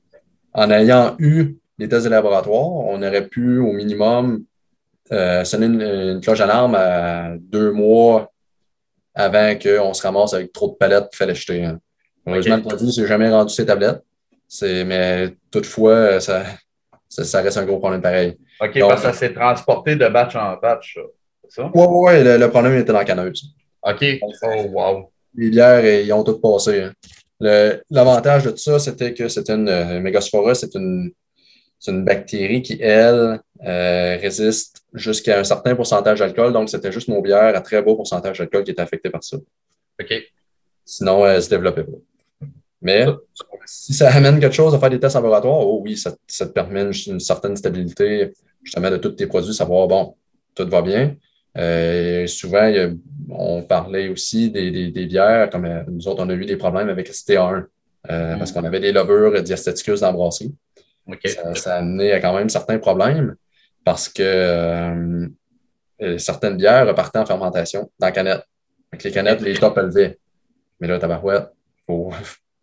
en 0.52 0.70
ayant 0.70 1.14
eu 1.18 1.56
les 1.78 1.88
tests 1.88 2.04
de 2.04 2.10
laboratoire, 2.10 2.70
on 2.70 3.02
aurait 3.02 3.26
pu 3.26 3.58
au 3.58 3.72
minimum 3.72 4.44
euh, 5.12 5.44
sonner 5.44 5.66
une, 5.66 6.20
cloche 6.20 6.38
d'alarme 6.38 6.74
à 6.74 7.34
deux 7.38 7.70
mois 7.70 8.32
avant 9.14 9.54
qu'on 9.56 9.94
se 9.94 10.02
ramasse 10.02 10.34
avec 10.34 10.52
trop 10.52 10.68
de 10.68 10.74
palettes 10.74 11.08
qu'il 11.10 11.16
fallait 11.16 11.34
jeter. 11.34 11.64
Hein. 11.64 11.78
Heureusement, 12.26 12.56
le 12.56 12.62
produit 12.62 12.92
s'est 12.92 13.06
jamais 13.06 13.30
rendu 13.30 13.52
ses 13.52 13.64
tablettes. 13.64 14.02
Mais 14.62 15.34
toutefois, 15.50 16.20
ça, 16.20 16.44
ça, 17.08 17.40
reste 17.40 17.56
un 17.56 17.64
gros 17.64 17.78
problème 17.78 18.02
pareil. 18.02 18.36
OK, 18.60 18.78
parce 18.80 19.02
que 19.02 19.08
ça 19.08 19.12
s'est 19.12 19.32
transporté 19.32 19.96
de 19.96 20.08
batch 20.08 20.36
en 20.36 20.56
batch, 20.56 20.98
c'est 21.48 21.62
ça? 21.62 21.70
Oui, 21.74 21.84
oui, 21.88 22.18
oui. 22.18 22.38
Le, 22.38 22.48
problème 22.48 22.74
était 22.74 22.92
dans 22.92 22.98
la 22.98 23.04
canneuse. 23.04 23.54
OK. 23.82 24.04
Oh, 24.20 24.64
wow. 24.70 25.10
Les 25.34 25.50
bières, 25.50 25.84
ils 25.84 26.12
ont 26.12 26.24
tout 26.24 26.38
passé. 26.38 26.82
Hein. 26.82 26.92
L'avantage 27.90 28.44
de 28.44 28.50
tout 28.50 28.58
ça, 28.58 28.78
c'était 28.78 29.14
que 29.14 29.28
c'était 29.28 29.54
une, 29.54 29.68
une 29.68 30.54
c'est 30.54 30.74
une, 30.74 31.12
une, 31.86 32.04
bactérie 32.04 32.62
qui, 32.62 32.78
elle, 32.80 33.40
euh, 33.64 34.18
résiste 34.20 34.82
jusqu'à 34.92 35.38
un 35.38 35.44
certain 35.44 35.74
pourcentage 35.74 36.18
d'alcool. 36.18 36.52
Donc, 36.52 36.68
c'était 36.68 36.92
juste 36.92 37.08
nos 37.08 37.22
bières 37.22 37.56
à 37.56 37.60
très 37.60 37.80
beau 37.82 37.94
pourcentage 37.94 38.38
d'alcool 38.38 38.64
qui 38.64 38.72
était 38.72 38.82
affecté 38.82 39.08
par 39.10 39.22
ça. 39.22 39.36
OK. 40.00 40.14
Sinon, 40.84 41.26
elle 41.26 41.36
ne 41.36 41.40
se 41.40 41.50
développait 41.50 41.84
pas. 41.84 41.98
Mais 42.80 43.06
si 43.66 43.92
ça 43.92 44.08
amène 44.10 44.38
quelque 44.38 44.54
chose 44.54 44.74
à 44.74 44.78
faire 44.78 44.90
des 44.90 45.00
tests 45.00 45.16
en 45.16 45.20
laboratoire, 45.20 45.58
oh 45.58 45.80
oui, 45.82 45.96
ça, 45.96 46.14
ça 46.26 46.46
te 46.46 46.52
permet 46.52 46.82
une, 47.06 47.20
certaine 47.20 47.56
stabilité 47.56 48.32
justement 48.62 48.90
de 48.90 48.96
tous 48.96 49.10
tes 49.10 49.26
produits, 49.26 49.54
savoir, 49.54 49.88
bon, 49.88 50.14
tout 50.54 50.68
va 50.68 50.82
bien. 50.82 51.16
Euh, 51.56 52.26
souvent, 52.26 52.70
on 53.30 53.62
parlait 53.62 54.08
aussi 54.08 54.50
des, 54.50 55.06
bières, 55.06 55.50
comme 55.50 55.64
euh, 55.64 55.82
nous 55.88 56.06
autres, 56.06 56.22
on 56.24 56.28
a 56.28 56.34
eu 56.34 56.44
des 56.44 56.56
problèmes 56.56 56.88
avec 56.88 57.10
ST1 57.10 57.64
euh, 58.10 58.34
mm. 58.34 58.38
parce 58.38 58.52
qu'on 58.52 58.64
avait 58.64 58.80
des 58.80 58.92
levures 58.92 59.42
diastéticus 59.42 60.00
dans 60.00 60.08
la 60.08 60.12
brasserie. 60.12 60.54
Ça, 61.54 61.74
a 61.74 61.78
amené 61.78 62.12
à 62.12 62.20
quand 62.20 62.36
même 62.36 62.48
certains 62.48 62.78
problèmes. 62.78 63.34
parce 63.84 64.08
que 64.08 65.26
euh, 66.00 66.18
certaines 66.18 66.56
bières 66.56 66.86
repartaient 66.86 67.18
en 67.18 67.26
fermentation 67.26 67.90
dans 67.98 68.06
la 68.06 68.12
canette. 68.12 68.44
Avec 68.92 69.04
les 69.04 69.10
canettes, 69.10 69.40
les 69.40 69.54
tops 69.54 69.76
élevaient. 69.78 70.18
Mais 70.80 70.86
là, 70.86 70.98
tabarouette, 70.98 71.48
faut... 71.86 72.12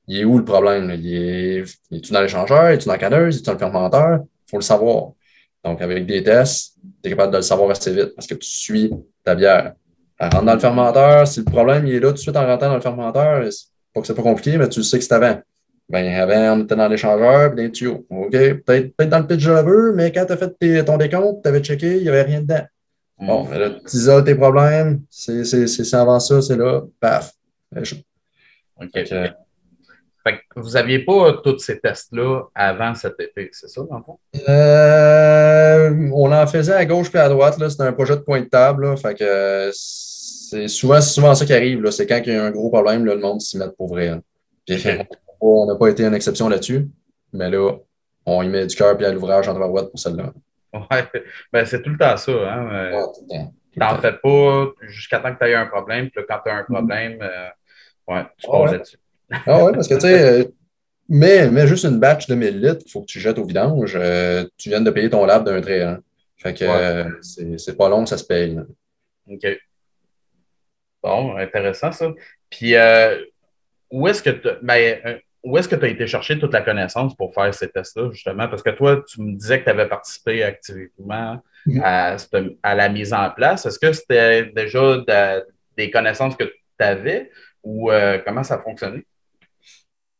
il 0.07 0.19
est 0.19 0.25
où 0.25 0.37
le 0.37 0.45
problème? 0.45 0.91
Il 0.93 1.13
est, 1.13 1.63
il 1.91 1.97
est-tu 1.97 2.13
dans 2.13 2.21
l'échangeur? 2.21 2.69
Il 2.69 2.75
est-tu 2.75 2.85
dans 2.85 2.93
la 2.93 2.97
canneuse? 2.97 3.37
Il 3.37 3.39
est 3.39 3.45
dans 3.45 3.53
le 3.53 3.59
fermenteur? 3.59 4.19
Il 4.21 4.51
faut 4.51 4.57
le 4.57 4.63
savoir. 4.63 5.11
Donc, 5.63 5.81
avec 5.81 6.05
des 6.05 6.23
tests, 6.23 6.75
tu 7.03 7.07
es 7.07 7.09
capable 7.09 7.31
de 7.31 7.37
le 7.37 7.43
savoir 7.43 7.71
assez 7.71 7.93
vite 7.93 8.13
parce 8.15 8.27
que 8.27 8.35
tu 8.35 8.47
suis 8.47 8.93
ta 9.23 9.33
bière. 9.35 9.73
Elle 10.19 10.29
rentre 10.29 10.45
dans 10.45 10.53
le 10.53 10.59
fermenteur. 10.59 11.27
Si 11.27 11.39
le 11.39 11.45
problème 11.45 11.87
il 11.87 11.95
est 11.95 11.99
là 11.99 12.09
tout 12.09 12.13
de 12.13 12.19
suite 12.19 12.35
en 12.35 12.45
rentrant 12.45 12.67
dans 12.67 12.75
le 12.75 12.81
fermenteur, 12.81 13.51
c'est 13.51 13.67
pas 13.93 14.01
que 14.01 14.07
c'est 14.07 14.15
pas 14.15 14.21
compliqué, 14.21 14.57
mais 14.57 14.69
tu 14.69 14.83
sais 14.83 14.99
que 14.99 15.03
c'est 15.03 15.13
avant. 15.13 15.41
Ben, 15.89 16.05
avant, 16.15 16.57
on 16.57 16.63
était 16.63 16.75
dans 16.75 16.87
l'échangeur 16.87 17.45
et 17.45 17.49
dans 17.49 17.55
les 17.55 17.71
tuyaux. 17.71 18.05
OK? 18.09 18.31
Peut-être 18.31 18.95
peut 18.95 19.05
dans 19.05 19.19
le 19.19 19.27
pitch 19.27 19.45
de 19.45 19.91
mais 19.95 20.11
quand 20.11 20.25
tu 20.25 20.33
as 20.33 20.37
fait 20.37 20.83
ton 20.83 20.97
décompte, 20.97 21.43
tu 21.43 21.49
avais 21.49 21.61
checké, 21.61 21.97
il 21.97 22.03
n'y 22.03 22.09
avait 22.09 22.23
rien 22.23 22.41
dedans. 22.41 22.65
Bon, 23.19 23.45
mm. 23.45 23.53
là, 23.53 23.69
tu 23.69 23.97
isoles 23.97 24.23
tes 24.23 24.35
problèmes, 24.35 25.01
c'est 25.09 25.93
avant 25.93 26.19
ça, 26.19 26.41
c'est 26.41 26.57
là, 26.57 26.81
paf. 26.99 27.33
OK. 28.81 28.97
Fait 30.27 30.37
que 30.37 30.59
vous 30.59 30.71
n'aviez 30.71 30.99
pas 30.99 31.33
tous 31.43 31.59
ces 31.59 31.79
tests-là 31.79 32.45
avant 32.55 32.95
cet 32.95 33.19
été, 33.19 33.49
c'est 33.51 33.67
ça, 33.67 33.81
dans 33.83 33.97
le 33.97 34.03
fond? 34.03 34.19
Euh, 34.49 36.09
on 36.13 36.31
en 36.31 36.47
faisait 36.47 36.73
à 36.73 36.85
gauche 36.85 37.11
puis 37.11 37.19
à 37.19 37.29
droite. 37.29 37.55
C'était 37.69 37.83
un 37.83 37.93
projet 37.93 38.15
de 38.15 38.21
point 38.21 38.41
de 38.41 38.45
table. 38.45 38.97
fait 38.97 39.13
que 39.13 39.69
c'est 39.73 40.67
souvent, 40.67 40.99
souvent 41.01 41.35
ça 41.35 41.45
qui 41.45 41.53
arrive. 41.53 41.87
C'est 41.91 42.07
quand 42.07 42.19
il 42.25 42.33
y 42.33 42.35
a 42.35 42.43
un 42.43 42.51
gros 42.51 42.69
problème, 42.69 43.05
le 43.05 43.17
monde 43.17 43.39
s'y 43.39 43.57
met 43.57 43.69
pour 43.77 43.87
vrai. 43.87 44.19
on 45.41 45.67
n'a 45.67 45.75
pas 45.75 45.89
été 45.89 46.03
une 46.03 46.15
exception 46.15 46.49
là-dessus. 46.49 46.87
Mais 47.31 47.49
là, 47.51 47.73
on 48.25 48.41
y 48.41 48.49
met 48.49 48.65
du 48.65 48.75
cœur 48.75 48.99
et 48.99 49.05
à 49.05 49.11
l'ouvrage 49.11 49.47
en 49.47 49.53
droite 49.53 49.91
pour 49.91 49.99
celle-là. 49.99 50.33
Ouais, 50.73 51.03
ben, 51.53 51.65
c'est 51.65 51.81
tout 51.81 51.91
le 51.91 51.97
temps 51.97 52.17
ça. 52.17 52.31
Hein? 52.31 52.69
Euh, 52.73 53.01
T'en 53.79 53.97
fais 53.97 54.13
pas 54.13 54.67
jusqu'à 54.81 55.19
temps 55.19 55.33
que 55.33 55.39
tu 55.39 55.51
aies 55.51 55.55
un 55.55 55.67
problème. 55.67 56.09
Puis 56.09 56.23
quand 56.27 56.39
tu 56.43 56.49
as 56.49 56.55
un 56.55 56.63
problème, 56.63 57.17
euh, 57.21 57.47
ouais, 58.07 58.23
tu 58.37 58.47
passes 58.49 58.71
là-dessus. 58.71 58.97
Ah 59.31 59.65
ouais, 59.65 59.71
parce 59.73 59.87
que 59.87 59.95
tu 59.95 60.01
sais, 60.01 60.41
euh, 60.41 60.43
mais, 61.09 61.67
juste 61.67 61.85
une 61.85 61.99
batch 61.99 62.27
de 62.27 62.35
1000 62.35 62.61
litres, 62.61 62.81
il 62.85 62.91
faut 62.91 63.01
que 63.01 63.05
tu 63.05 63.19
jettes 63.19 63.39
au 63.39 63.45
vidange. 63.45 63.95
Euh, 63.95 64.45
tu 64.57 64.69
viens 64.69 64.81
de 64.81 64.91
payer 64.91 65.09
ton 65.09 65.25
lab 65.25 65.43
d'un 65.43 65.61
trait. 65.61 65.81
Hein. 65.81 65.99
Fait 66.37 66.53
que 66.53 66.65
euh, 66.65 67.09
c'est 67.57 67.77
pas 67.77 67.89
long, 67.89 68.05
ça 68.05 68.17
se 68.17 68.23
paye. 68.23 68.59
OK. 69.29 69.47
Bon, 71.01 71.37
intéressant 71.37 71.91
ça. 71.91 72.11
Puis 72.49 72.75
où 73.91 74.07
est-ce 74.07 74.21
que 74.23 74.29
tu 74.31 74.49
ben, 74.63 75.19
tu 75.43 75.85
as 75.85 75.87
été 75.87 76.07
chercher 76.07 76.39
toute 76.39 76.53
la 76.53 76.61
connaissance 76.61 77.15
pour 77.15 77.33
faire 77.33 77.53
ces 77.53 77.69
tests-là, 77.69 78.09
justement? 78.11 78.47
Parce 78.47 78.63
que 78.63 78.71
toi, 78.71 79.03
tu 79.07 79.21
me 79.21 79.35
disais 79.35 79.59
que 79.59 79.65
tu 79.65 79.69
avais 79.69 79.87
participé 79.87 80.43
activement 80.43 81.41
mm-hmm. 81.67 81.81
à, 81.83 82.17
à, 82.63 82.75
la 82.75 82.89
mise 82.89 83.13
en 83.13 83.29
place. 83.29 83.65
Est-ce 83.65 83.79
que 83.79 83.93
c'était 83.93 84.45
déjà 84.45 84.97
des 85.77 85.91
connaissances 85.91 86.35
que 86.35 86.45
tu 86.45 86.51
avais 86.79 87.29
ou 87.63 87.91
comment 88.25 88.43
ça 88.43 88.59
fonctionnait? 88.59 89.05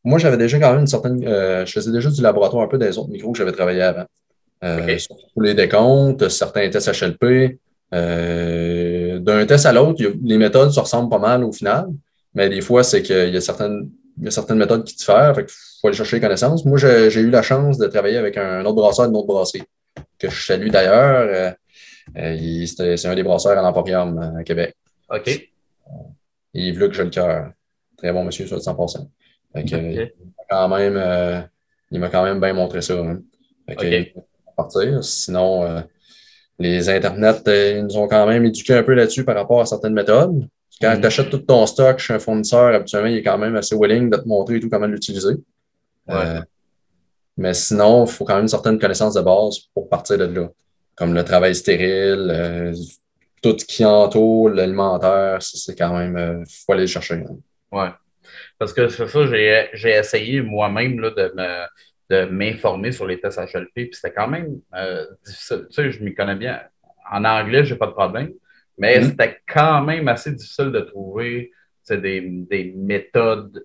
Moi, 0.05 0.19
j'avais 0.19 0.37
déjà 0.37 0.59
quand 0.59 0.71
même 0.71 0.81
une 0.81 0.87
certaine. 0.87 1.27
Euh, 1.27 1.65
je 1.65 1.73
faisais 1.73 1.91
déjà 1.91 2.09
du 2.11 2.21
laboratoire 2.21 2.63
un 2.63 2.67
peu 2.67 2.77
des 2.77 2.97
autres 2.97 3.09
micros 3.09 3.31
que 3.31 3.37
j'avais 3.39 3.51
travaillé 3.51 3.81
avant. 3.81 4.05
Euh, 4.63 4.97
Pour 5.33 5.41
les 5.41 5.55
décomptes, 5.55 6.29
certains 6.29 6.69
tests 6.69 6.89
HLP. 7.01 7.59
Euh, 7.93 9.19
d'un 9.19 9.45
test 9.45 9.65
à 9.65 9.73
l'autre, 9.73 10.03
les 10.23 10.37
méthodes 10.37 10.71
se 10.71 10.79
ressemblent 10.79 11.09
pas 11.09 11.19
mal 11.19 11.43
au 11.43 11.51
final, 11.51 11.87
mais 12.33 12.49
des 12.49 12.61
fois, 12.61 12.83
c'est 12.83 13.01
qu'il 13.01 13.33
y 13.33 13.37
a 13.37 13.41
certaines, 13.41 13.89
il 14.17 14.25
y 14.25 14.27
a 14.27 14.31
certaines 14.31 14.57
méthodes 14.57 14.83
qui 14.83 14.95
diffèrent, 14.95 15.35
fait 15.35 15.45
qu'il 15.45 15.55
faut 15.81 15.87
aller 15.87 15.95
chercher 15.95 16.17
les 16.17 16.21
connaissances. 16.21 16.65
Moi, 16.65 16.77
j'ai 16.77 17.19
eu 17.19 17.29
la 17.29 17.41
chance 17.41 17.77
de 17.77 17.87
travailler 17.87 18.17
avec 18.17 18.37
un 18.37 18.65
autre 18.65 18.75
brasseur 18.75 19.07
d'une 19.07 19.15
autre 19.15 19.27
brasserie, 19.27 19.63
que 20.19 20.29
je 20.29 20.45
salue 20.45 20.69
d'ailleurs. 20.69 21.55
Euh, 22.17 22.65
c'est 22.67 23.05
un 23.07 23.15
des 23.15 23.23
brasseurs 23.23 23.57
à 23.57 23.61
l'Emporium 23.61 24.35
à 24.39 24.43
Québec. 24.43 24.75
OK. 25.09 25.49
Yves 26.53 26.79
Luc 26.79 27.09
cœur. 27.11 27.51
Très 27.97 28.11
bon 28.11 28.23
monsieur, 28.23 28.45
sur 28.45 28.61
100 28.61 28.75
il 29.55 30.11
m'a 30.37 30.43
quand 30.49 30.67
même, 30.69 30.97
euh, 30.97 31.41
il 31.91 31.99
m'a 31.99 32.09
quand 32.09 32.23
même 32.23 32.39
bien 32.39 32.53
montré 32.53 32.81
ça. 32.81 32.95
Hein. 32.95 33.21
partir. 34.55 35.03
Sinon, 35.03 35.63
euh, 35.63 35.81
les 36.59 36.89
internets, 36.89 37.47
euh, 37.47 37.77
ils 37.77 37.83
nous 37.83 37.97
ont 37.97 38.07
quand 38.07 38.25
même 38.25 38.45
éduqué 38.45 38.73
un 38.73 38.83
peu 38.83 38.93
là-dessus 38.93 39.25
par 39.25 39.35
rapport 39.35 39.61
à 39.61 39.65
certaines 39.65 39.93
méthodes. 39.93 40.47
Quand 40.81 40.95
mm. 40.95 41.01
tu 41.01 41.07
achètes 41.07 41.29
tout 41.29 41.39
ton 41.39 41.65
stock 41.65 41.99
chez 41.99 42.13
un 42.13 42.19
fournisseur, 42.19 42.73
habituellement, 42.73 43.07
il 43.07 43.17
est 43.17 43.23
quand 43.23 43.37
même 43.37 43.55
assez 43.55 43.75
willing 43.75 44.09
de 44.09 44.17
te 44.17 44.27
montrer 44.27 44.59
tout 44.59 44.69
comment 44.69 44.87
l'utiliser. 44.87 45.35
mais 47.37 47.53
sinon, 47.53 48.05
il 48.05 48.11
faut 48.11 48.23
quand 48.23 48.35
même 48.35 48.43
une 48.43 48.49
certaine 48.49 48.79
connaissance 48.79 49.13
de 49.15 49.21
base 49.21 49.59
pour 49.73 49.89
partir 49.89 50.17
de 50.17 50.25
là. 50.25 50.49
Comme 50.95 51.13
le 51.13 51.25
travail 51.25 51.53
stérile, 51.53 52.73
tout 53.41 53.57
ce 53.59 53.65
qui 53.65 53.83
entoure 53.83 54.49
l'alimentaire, 54.49 55.39
c'est 55.41 55.75
quand 55.77 55.97
même, 55.97 56.43
il 56.47 56.55
faut 56.65 56.71
aller 56.71 56.83
le 56.83 56.87
chercher. 56.87 57.15
Hein. 57.15 57.35
Ouais. 57.69 57.89
Parce 58.57 58.73
que 58.73 58.87
c'est 58.87 59.07
ça, 59.07 59.25
j'ai 59.25 59.89
essayé 59.89 60.41
moi-même 60.41 60.97
de 60.97 61.67
de 62.09 62.25
m'informer 62.25 62.91
sur 62.91 63.07
les 63.07 63.19
tests 63.19 63.39
HLP, 63.39 63.73
puis 63.73 63.89
c'était 63.93 64.13
quand 64.13 64.27
même 64.27 64.59
euh, 64.75 65.05
difficile. 65.25 65.65
Tu 65.69 65.75
sais, 65.75 65.91
je 65.91 66.03
m'y 66.03 66.13
connais 66.13 66.35
bien. 66.35 66.61
En 67.11 67.25
anglais, 67.25 67.65
j'ai 67.65 67.75
pas 67.75 67.87
de 67.87 67.93
problème, 67.93 68.31
mais 68.77 68.99
mm-hmm. 68.99 69.09
c'était 69.09 69.39
quand 69.47 69.81
même 69.81 70.07
assez 70.07 70.31
difficile 70.31 70.71
de 70.71 70.81
trouver 70.81 71.51
des, 71.89 72.21
des 72.21 72.73
méthodes, 72.75 73.63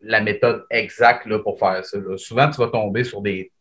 la 0.00 0.20
méthode 0.20 0.64
exacte 0.70 1.26
là, 1.26 1.40
pour 1.40 1.58
faire 1.58 1.84
ça. 1.84 1.98
Souvent, 2.16 2.50
tu 2.50 2.60
vas 2.60 2.68
tomber 2.68 3.04
sur 3.04 3.22
des 3.22 3.52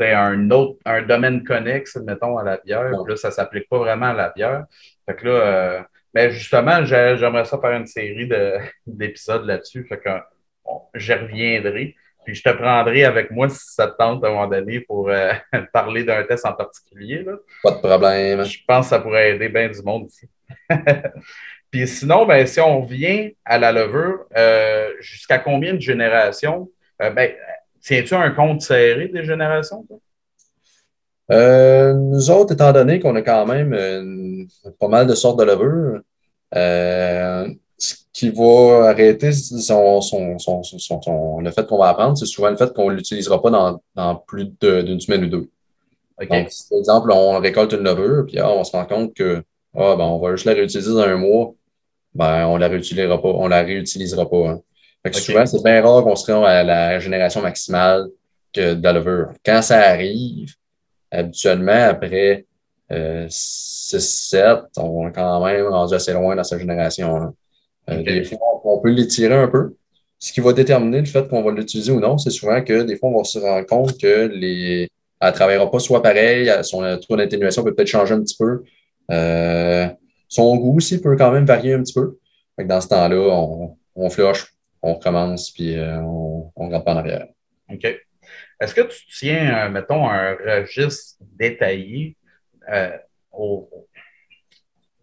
un 0.00 0.50
autre, 0.52 0.78
un 0.84 1.02
domaine 1.02 1.42
connexe, 1.42 1.96
mettons, 1.96 2.38
à 2.38 2.44
la 2.44 2.58
bière, 2.58 2.92
puis 3.04 3.10
là, 3.10 3.16
ça 3.16 3.32
s'applique 3.32 3.68
pas 3.68 3.78
vraiment 3.78 4.06
à 4.06 4.14
la 4.14 4.28
bière. 4.30 4.66
Fait 5.04 5.16
que 5.16 5.26
là, 5.26 5.32
euh, 5.32 5.82
mais 6.14 6.30
justement, 6.30 6.84
j'aimerais 6.84 7.44
ça 7.44 7.58
faire 7.58 7.72
une 7.72 7.86
série 7.86 8.28
d'épisodes 8.86 9.44
là-dessus. 9.44 9.84
Fait 9.88 9.98
que 9.98 10.10
je 10.94 11.12
reviendrai. 11.12 11.94
Puis 12.24 12.34
je 12.34 12.42
te 12.42 12.50
prendrai 12.50 13.04
avec 13.04 13.30
moi 13.30 13.48
si 13.48 13.72
ça 13.72 13.86
te 13.86 13.96
tente 13.96 14.22
à 14.22 14.28
un 14.28 14.32
moment 14.32 14.48
donné 14.48 14.80
pour 14.80 15.08
euh, 15.08 15.32
parler 15.72 16.04
d'un 16.04 16.24
test 16.24 16.44
en 16.44 16.52
particulier. 16.52 17.22
Là. 17.22 17.32
Pas 17.62 17.70
de 17.70 17.78
problème. 17.78 18.44
Je 18.44 18.58
pense 18.66 18.86
que 18.86 18.90
ça 18.90 18.98
pourrait 18.98 19.30
aider 19.30 19.48
bien 19.48 19.68
du 19.68 19.80
monde 19.82 20.08
ici. 20.08 20.28
Puis 21.70 21.86
sinon, 21.86 22.26
ben, 22.26 22.46
si 22.46 22.60
on 22.60 22.82
vient 22.82 23.30
à 23.44 23.58
la 23.58 23.72
levure, 23.72 24.24
euh, 24.36 24.92
jusqu'à 25.00 25.38
combien 25.38 25.74
de 25.74 25.80
générations? 25.80 26.70
Euh, 27.02 27.10
ben, 27.10 27.32
tiens-tu 27.80 28.14
un 28.14 28.30
compte 28.30 28.62
serré 28.62 29.08
des 29.08 29.24
générations? 29.24 29.86
Euh, 31.30 31.92
nous 31.92 32.30
autres, 32.30 32.54
étant 32.54 32.72
donné 32.72 33.00
qu'on 33.00 33.14
a 33.16 33.22
quand 33.22 33.46
même 33.46 34.48
pas 34.78 34.88
mal 34.88 35.06
de 35.06 35.14
sortes 35.14 35.38
de 35.38 35.44
levures, 35.44 36.00
euh, 36.54 37.48
ce 37.76 37.94
qui 38.12 38.30
va 38.30 38.88
arrêter 38.88 39.32
son, 39.32 40.00
son, 40.00 40.38
son, 40.38 40.62
son 40.62 41.40
le 41.40 41.50
fait 41.50 41.66
qu'on 41.66 41.78
va 41.78 41.88
apprendre, 41.88 42.16
c'est 42.16 42.26
souvent 42.26 42.50
le 42.50 42.56
fait 42.56 42.72
qu'on 42.72 42.90
ne 42.90 42.96
l'utilisera 42.96 43.40
pas 43.40 43.50
dans, 43.50 43.80
dans 43.94 44.16
plus 44.16 44.46
d'une 44.60 45.00
semaine 45.00 45.24
ou 45.24 45.28
deux. 45.28 45.48
Donc, 46.18 46.50
si 46.50 46.68
par 46.68 46.78
exemple, 46.78 47.12
on 47.12 47.38
récolte 47.38 47.72
une 47.72 47.84
levure, 47.84 48.26
puis 48.26 48.38
ah, 48.40 48.50
on 48.50 48.64
se 48.64 48.72
rend 48.72 48.86
compte 48.86 49.14
que 49.14 49.42
ah, 49.76 49.94
ben, 49.96 50.04
on 50.04 50.18
va 50.18 50.32
juste 50.32 50.46
la 50.46 50.54
réutiliser 50.54 50.90
dans 50.90 50.98
un 50.98 51.16
mois, 51.16 51.54
ben, 52.14 52.46
on 52.48 52.56
la 52.56 52.66
réutilisera 52.68 53.20
pas, 53.22 53.28
on 53.28 53.46
la 53.46 53.62
réutilisera 53.62 54.28
pas. 54.28 54.48
Hein. 54.48 54.60
Fait 55.04 55.10
que 55.12 55.16
souvent, 55.18 55.46
c'est 55.46 55.62
bien 55.62 55.80
rare 55.80 56.02
qu'on 56.02 56.16
se 56.16 56.32
rende 56.32 56.44
à 56.44 56.64
la 56.64 56.98
génération 56.98 57.40
maximale 57.40 58.08
que 58.52 58.74
de 58.74 58.82
la 58.82 58.92
levure. 58.94 59.28
Quand 59.44 59.62
ça 59.62 59.78
arrive, 59.78 60.54
habituellement, 61.10 61.88
après 61.88 62.46
6-7, 62.90 64.36
euh, 64.36 64.56
on 64.78 65.08
est 65.08 65.12
quand 65.12 65.44
même 65.44 65.66
rendu 65.66 65.94
assez 65.94 66.12
loin 66.12 66.36
dans 66.36 66.44
sa 66.44 66.58
génération. 66.58 67.16
Hein. 67.16 67.34
Euh, 67.90 68.02
des 68.02 68.24
fois, 68.24 68.38
on 68.64 68.80
peut 68.80 68.90
l'étirer 68.90 69.34
un 69.34 69.48
peu. 69.48 69.74
Ce 70.18 70.32
qui 70.32 70.40
va 70.40 70.52
déterminer 70.52 71.00
le 71.00 71.06
fait 71.06 71.28
qu'on 71.28 71.42
va 71.42 71.52
l'utiliser 71.52 71.92
ou 71.92 72.00
non, 72.00 72.18
c'est 72.18 72.30
souvent 72.30 72.62
que 72.62 72.82
des 72.82 72.96
fois, 72.96 73.10
on 73.10 73.18
va 73.18 73.24
se 73.24 73.38
rendre 73.38 73.66
compte 73.66 73.98
que 73.98 74.26
les 74.26 74.88
elle 75.20 75.30
ne 75.30 75.34
travaillera 75.34 75.68
pas 75.68 75.80
soit 75.80 76.00
pareil, 76.00 76.48
son 76.62 76.96
taux 76.98 77.16
d'atténuation 77.16 77.64
peut 77.64 77.74
peut-être 77.74 77.88
changer 77.88 78.14
un 78.14 78.20
petit 78.20 78.36
peu. 78.36 78.62
Euh, 79.10 79.88
son 80.28 80.56
goût 80.56 80.76
aussi 80.76 81.00
peut 81.00 81.16
quand 81.16 81.32
même 81.32 81.44
varier 81.44 81.74
un 81.74 81.82
petit 81.82 81.94
peu. 81.94 82.18
dans 82.64 82.80
ce 82.80 82.86
temps-là, 82.86 83.16
on, 83.16 83.76
on 83.96 84.10
flush, 84.10 84.54
on 84.80 84.94
recommence, 84.94 85.50
puis 85.50 85.76
on 85.76 86.52
ne 86.56 86.66
regarde 86.66 86.84
pas 86.84 86.94
en 86.94 86.98
arrière. 86.98 87.26
OK. 87.68 88.07
Est-ce 88.60 88.74
que 88.74 88.80
tu 88.82 89.06
tiens, 89.06 89.66
euh, 89.66 89.68
mettons, 89.70 90.08
un 90.08 90.34
registre 90.34 91.18
détaillé 91.20 92.16
euh, 92.72 92.96
au... 93.32 93.68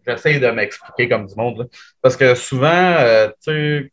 J'essaie 0.06 0.38
de 0.38 0.48
m'expliquer 0.50 1.08
comme 1.08 1.26
du 1.26 1.34
monde. 1.34 1.68
Parce 2.00 2.16
que 2.16 2.34
souvent, 2.34 2.68
euh, 2.70 3.28
tu 3.42 3.50
sais, 3.52 3.92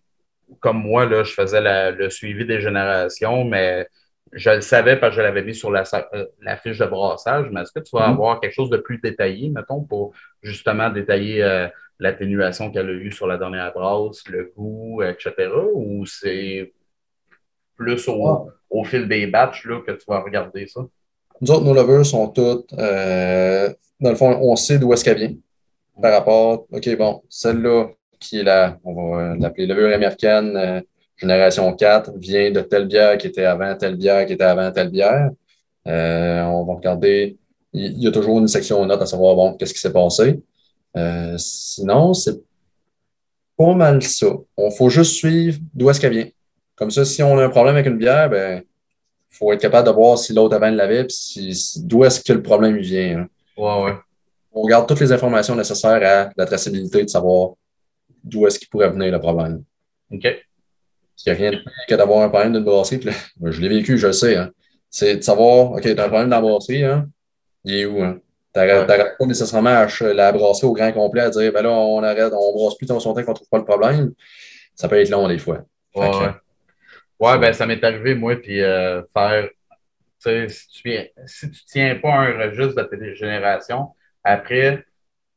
comme 0.60 0.84
moi, 0.84 1.06
là, 1.06 1.24
je 1.24 1.34
faisais 1.34 1.92
le 1.92 2.10
suivi 2.10 2.46
des 2.46 2.62
générations, 2.62 3.44
mais 3.46 3.88
je 4.32 4.50
le 4.52 4.62
savais 4.62 4.98
parce 4.98 5.16
que 5.16 5.22
je 5.22 5.26
l'avais 5.26 5.44
mis 5.44 5.56
sur 5.56 5.72
la, 5.72 5.86
fiche 5.86 6.78
de 6.78 6.86
brassage. 6.86 7.48
Mais 7.52 7.62
est-ce 7.62 7.72
que 7.72 7.80
tu 7.80 7.96
vas 7.96 8.08
mm-hmm. 8.08 8.12
avoir 8.12 8.40
quelque 8.42 8.54
chose 8.54 8.70
de 8.70 8.78
plus 8.78 9.00
détaillé, 9.00 9.50
mettons, 9.50 9.82
pour 9.82 10.14
justement 10.44 10.90
détailler 10.90 11.68
l'atténuation 12.00 12.70
qu'elle 12.70 12.90
a 12.90 12.94
eue 12.94 13.12
sur 13.12 13.26
la 13.26 13.38
dernière 13.38 13.74
brasse, 13.74 14.28
le 14.28 14.54
goût, 14.56 15.02
etc. 15.02 15.50
Ou 15.74 16.06
c'est 16.06 16.74
plus 17.76 18.08
au, 18.08 18.50
au 18.70 18.84
fil 18.84 19.08
des 19.08 19.28
batchs 19.28 19.66
là, 19.66 19.82
que 19.86 19.92
tu 19.92 20.04
vas 20.08 20.22
regarder 20.22 20.68
ça? 20.68 20.82
Nous 21.42 21.52
autres, 21.52 21.66
nos 21.66 21.74
levures 21.74 22.06
sont 22.06 22.30
toutes, 22.30 22.72
euh, 22.74 23.74
dans 24.00 24.12
le 24.12 24.16
fond, 24.16 24.38
on 24.42 24.56
sait 24.56 24.80
d'où 24.80 24.94
est-ce 24.94 25.04
qu'elle 25.04 25.18
vient 25.18 25.36
par 26.02 26.12
rapport, 26.12 26.66
OK, 26.72 26.98
bon, 26.98 27.22
celle-là, 27.30 27.90
qui 28.20 28.40
est 28.40 28.44
la, 28.44 28.78
on 28.84 28.94
va 28.94 29.36
l'appeler 29.36 29.68
levure 29.68 29.94
américaine, 29.94 30.56
euh, 30.56 30.82
génération 31.18 31.72
4, 31.74 32.18
vient 32.18 32.52
de 32.52 32.62
telle 32.62 32.88
bière 32.88 33.18
qui 33.18 33.28
était 33.28 33.46
avant 33.46 33.76
telle 33.76 33.96
bière 33.96 34.26
qui 34.26 34.34
était 34.34 34.44
avant 34.44 34.72
telle 34.72 34.90
bière. 34.90 35.30
Euh, 35.88 36.42
on 36.44 36.66
va 36.66 36.74
regarder, 36.76 37.38
il 37.74 38.02
y 38.02 38.08
a 38.08 38.12
toujours 38.12 38.40
une 38.40 38.48
section 38.48 38.86
note 38.86 39.02
à 39.02 39.06
savoir, 39.06 39.36
bon, 39.36 39.54
qu'est-ce 39.54 39.74
qui 39.74 39.80
s'est 39.80 39.94
passé. 39.94 40.42
Euh, 40.96 41.36
sinon, 41.38 42.14
c'est 42.14 42.40
pas 43.58 43.74
mal 43.74 44.02
ça. 44.02 44.28
On 44.58 44.72
faut 44.72 44.90
juste 44.90 45.14
suivre 45.14 45.60
d'où 45.74 45.90
est-ce 45.90 46.00
qu'elle 46.00 46.14
vient. 46.14 46.28
Comme 46.76 46.92
ça, 46.92 47.06
si 47.06 47.22
on 47.22 47.38
a 47.38 47.46
un 47.46 47.50
problème 47.50 47.76
avec 47.76 47.88
une 47.88 47.98
bière, 47.98 48.30
ben, 48.30 48.64
faut 49.30 49.52
être 49.52 49.62
capable 49.62 49.88
de 49.88 49.94
voir 49.94 50.18
si 50.18 50.34
l'autre 50.34 50.56
avant 50.56 50.70
l'avait, 50.70 51.06
puis 51.06 51.16
si, 51.16 51.84
d'où 51.86 52.04
est-ce 52.04 52.24
que 52.24 52.34
le 52.34 52.42
problème 52.42 52.78
vient. 52.78 53.20
Hein. 53.20 53.28
Ouais, 53.58 53.84
ouais. 53.84 53.98
On 54.52 54.62
regarde 54.62 54.88
toutes 54.88 55.00
les 55.00 55.12
informations 55.12 55.56
nécessaires 55.56 56.02
à 56.04 56.30
la 56.36 56.46
traçabilité 56.46 57.04
de 57.04 57.10
savoir 57.10 57.52
d'où 58.24 58.46
est-ce 58.46 58.60
qu'il 58.60 58.70
pourrait 58.70 58.90
venir 58.90 59.12
le 59.12 59.20
problème. 59.20 59.64
OK. 60.12 60.24
Il 61.26 61.32
n'y 61.32 61.32
a 61.32 61.36
rien 61.36 61.52
de 61.52 61.58
pire 61.58 61.72
que 61.88 61.96
d'avoir 61.96 62.22
un 62.22 62.30
problème 62.30 62.54
d'une 62.54 62.64
brasserie. 62.64 63.00
Puis 63.00 63.10
là, 63.10 63.52
je 63.52 63.62
l'ai 63.62 63.70
vécu, 63.70 63.98
je 63.98 64.08
le 64.08 64.14
sais. 64.14 64.36
Hein. 64.36 64.52
C'est 64.90 65.18
de 65.18 65.22
savoir, 65.22 65.72
OK, 65.72 65.82
tu 65.82 65.90
as 65.90 66.04
un 66.04 66.10
problème 66.10 66.30
dans 66.30 66.36
la 66.36 66.42
brasserie, 66.42 66.84
hein? 66.84 67.08
il 67.64 67.76
est 67.76 67.86
où? 67.86 68.02
Hein? 68.02 68.20
Tu 68.54 68.60
n'arrêtes 68.60 69.18
pas 69.18 69.26
nécessairement 69.26 69.70
à 69.72 69.88
la 70.14 70.32
brasserie 70.32 70.68
au 70.68 70.74
grand 70.74 70.92
complet 70.92 71.22
à 71.22 71.30
dire, 71.32 71.52
ben 71.52 71.64
là, 71.64 71.72
on 71.72 72.04
arrête, 72.04 72.32
on 72.34 72.54
brasse 72.54 72.76
plus 72.76 72.86
ton 72.86 73.00
son 73.00 73.14
temps 73.14 73.24
qu'on 73.24 73.32
ne 73.32 73.36
trouve 73.36 73.50
pas 73.50 73.58
le 73.58 73.66
problème. 73.66 74.14
Ça 74.76 74.88
peut 74.88 75.00
être 75.00 75.10
long 75.10 75.28
des 75.28 75.40
fois. 75.40 75.64
Ouais, 75.96 76.10
ouais. 76.10 76.32
Ouais 77.24 77.40
ben 77.40 77.54
ça 77.54 77.66
m'est 77.66 77.84
arrivé, 77.84 78.16
moi, 78.16 78.36
puis 78.36 78.62
euh, 78.62 79.02
faire. 79.14 79.50
Si 80.20 80.68
tu, 80.70 80.98
si 81.26 81.52
tu 81.52 81.66
tiens 81.66 81.96
pas 81.96 82.14
un 82.14 82.38
registre 82.38 82.82
de 82.82 82.84
tes 82.84 83.16
générations, 83.16 83.90
après, 84.24 84.86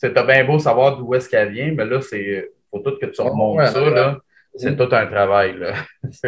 tu 0.00 0.06
as 0.06 0.22
bien 0.22 0.44
beau 0.44 0.60
savoir 0.60 0.96
d'où 0.96 1.12
est-ce 1.14 1.28
qu'elle 1.28 1.52
vient, 1.52 1.72
mais 1.72 1.84
là, 1.84 2.00
c'est 2.00 2.50
faut 2.70 2.78
tout 2.78 2.96
que 3.00 3.06
tu 3.06 3.20
remontes 3.20 3.66
ça. 3.66 3.90
Là. 3.90 4.18
C'est 4.54 4.76
tout 4.76 4.88
un 4.94 5.06
travail. 5.06 5.58
Là. 5.58 5.74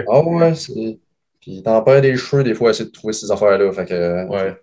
ah 0.09 0.21
ouais, 0.21 0.55
c'est. 0.55 0.99
Puis 1.41 1.63
t'en 1.63 1.83
perds 1.83 2.03
des 2.03 2.17
cheveux 2.17 2.43
des 2.43 2.55
fois 2.55 2.69
à 2.69 2.71
essayer 2.73 2.89
de 2.89 2.93
trouver 2.93 3.13
ces 3.13 3.31
affaires-là. 3.31 3.73
Fait 3.73 3.87
que. 3.87 4.27
Ouais. 4.27 4.57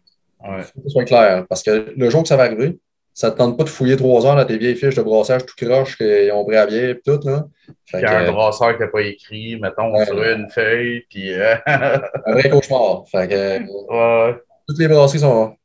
ouais. 0.43 0.63
Faut 0.63 0.81
que 0.81 0.87
ce 0.87 0.89
soit 0.89 1.05
clair. 1.05 1.45
Parce 1.47 1.63
que 1.63 1.93
le 1.95 2.09
jour 2.09 2.21
que 2.21 2.27
ça 2.27 2.35
va 2.35 2.43
arriver, 2.43 2.77
ça 3.15 3.31
te 3.31 3.37
tente 3.37 3.57
pas 3.57 3.63
de 3.63 3.69
fouiller 3.69 3.95
trois 3.95 4.25
heures 4.25 4.35
dans 4.35 4.45
tes 4.45 4.57
vieilles 4.57 4.75
fiches 4.75 4.95
de 4.95 5.01
brassage 5.01 5.45
tout 5.45 5.55
croche 5.55 5.97
qu'ils 5.97 6.33
ont 6.33 6.43
pris 6.43 6.57
à 6.57 6.65
bière 6.65 6.89
et 6.89 6.99
tout. 6.99 7.17
Là. 7.23 7.45
Fait 7.89 7.99
puis 7.99 8.05
un 8.05 8.29
brasseur 8.29 8.75
qui 8.75 8.81
n'a 8.81 8.87
pas 8.89 9.01
écrit, 9.03 9.57
mettons, 9.57 9.95
ouais, 9.95 10.05
sur 10.05 10.21
une 10.21 10.49
feuille. 10.49 11.05
Puis, 11.09 11.33
euh, 11.33 11.55
un 11.65 12.33
vrai 12.33 12.49
cauchemar. 12.49 13.05
Fait 13.09 13.29
que, 13.29 14.29
ouais. 14.29 14.35
Toutes 14.67 14.79
les 14.79 14.89
brasseries 14.89 15.19
sont. 15.19 15.55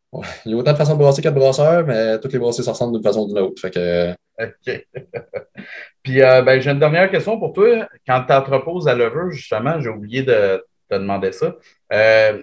Il 0.44 0.52
y 0.52 0.54
a 0.54 0.56
autant 0.56 0.72
de 0.72 0.76
façons 0.76 0.94
de 0.94 0.98
brasser 0.98 1.22
qu'il 1.22 1.28
y 1.28 1.32
a 1.32 1.34
de 1.34 1.40
brasseurs, 1.40 1.84
mais 1.84 2.20
toutes 2.20 2.32
les 2.32 2.38
brasseries 2.38 2.64
se 2.64 2.70
ressemblent 2.70 2.92
d'une 2.92 3.02
façon 3.02 3.22
ou 3.22 3.26
d'une 3.26 3.38
autre. 3.38 3.60
Fait 3.60 3.70
que... 3.70 4.12
OK. 4.40 4.86
Puis, 6.04 6.22
euh, 6.22 6.42
ben, 6.42 6.60
j'ai 6.60 6.70
une 6.70 6.78
dernière 6.78 7.10
question 7.10 7.36
pour 7.36 7.52
toi. 7.52 7.88
Quand 8.06 8.24
tu 8.26 8.32
entreposes 8.32 8.86
à 8.86 8.94
levure, 8.94 9.32
justement, 9.32 9.80
j'ai 9.80 9.88
oublié 9.88 10.22
de 10.22 10.64
te 10.88 10.94
demander 10.94 11.32
ça. 11.32 11.56
Euh, 11.92 12.42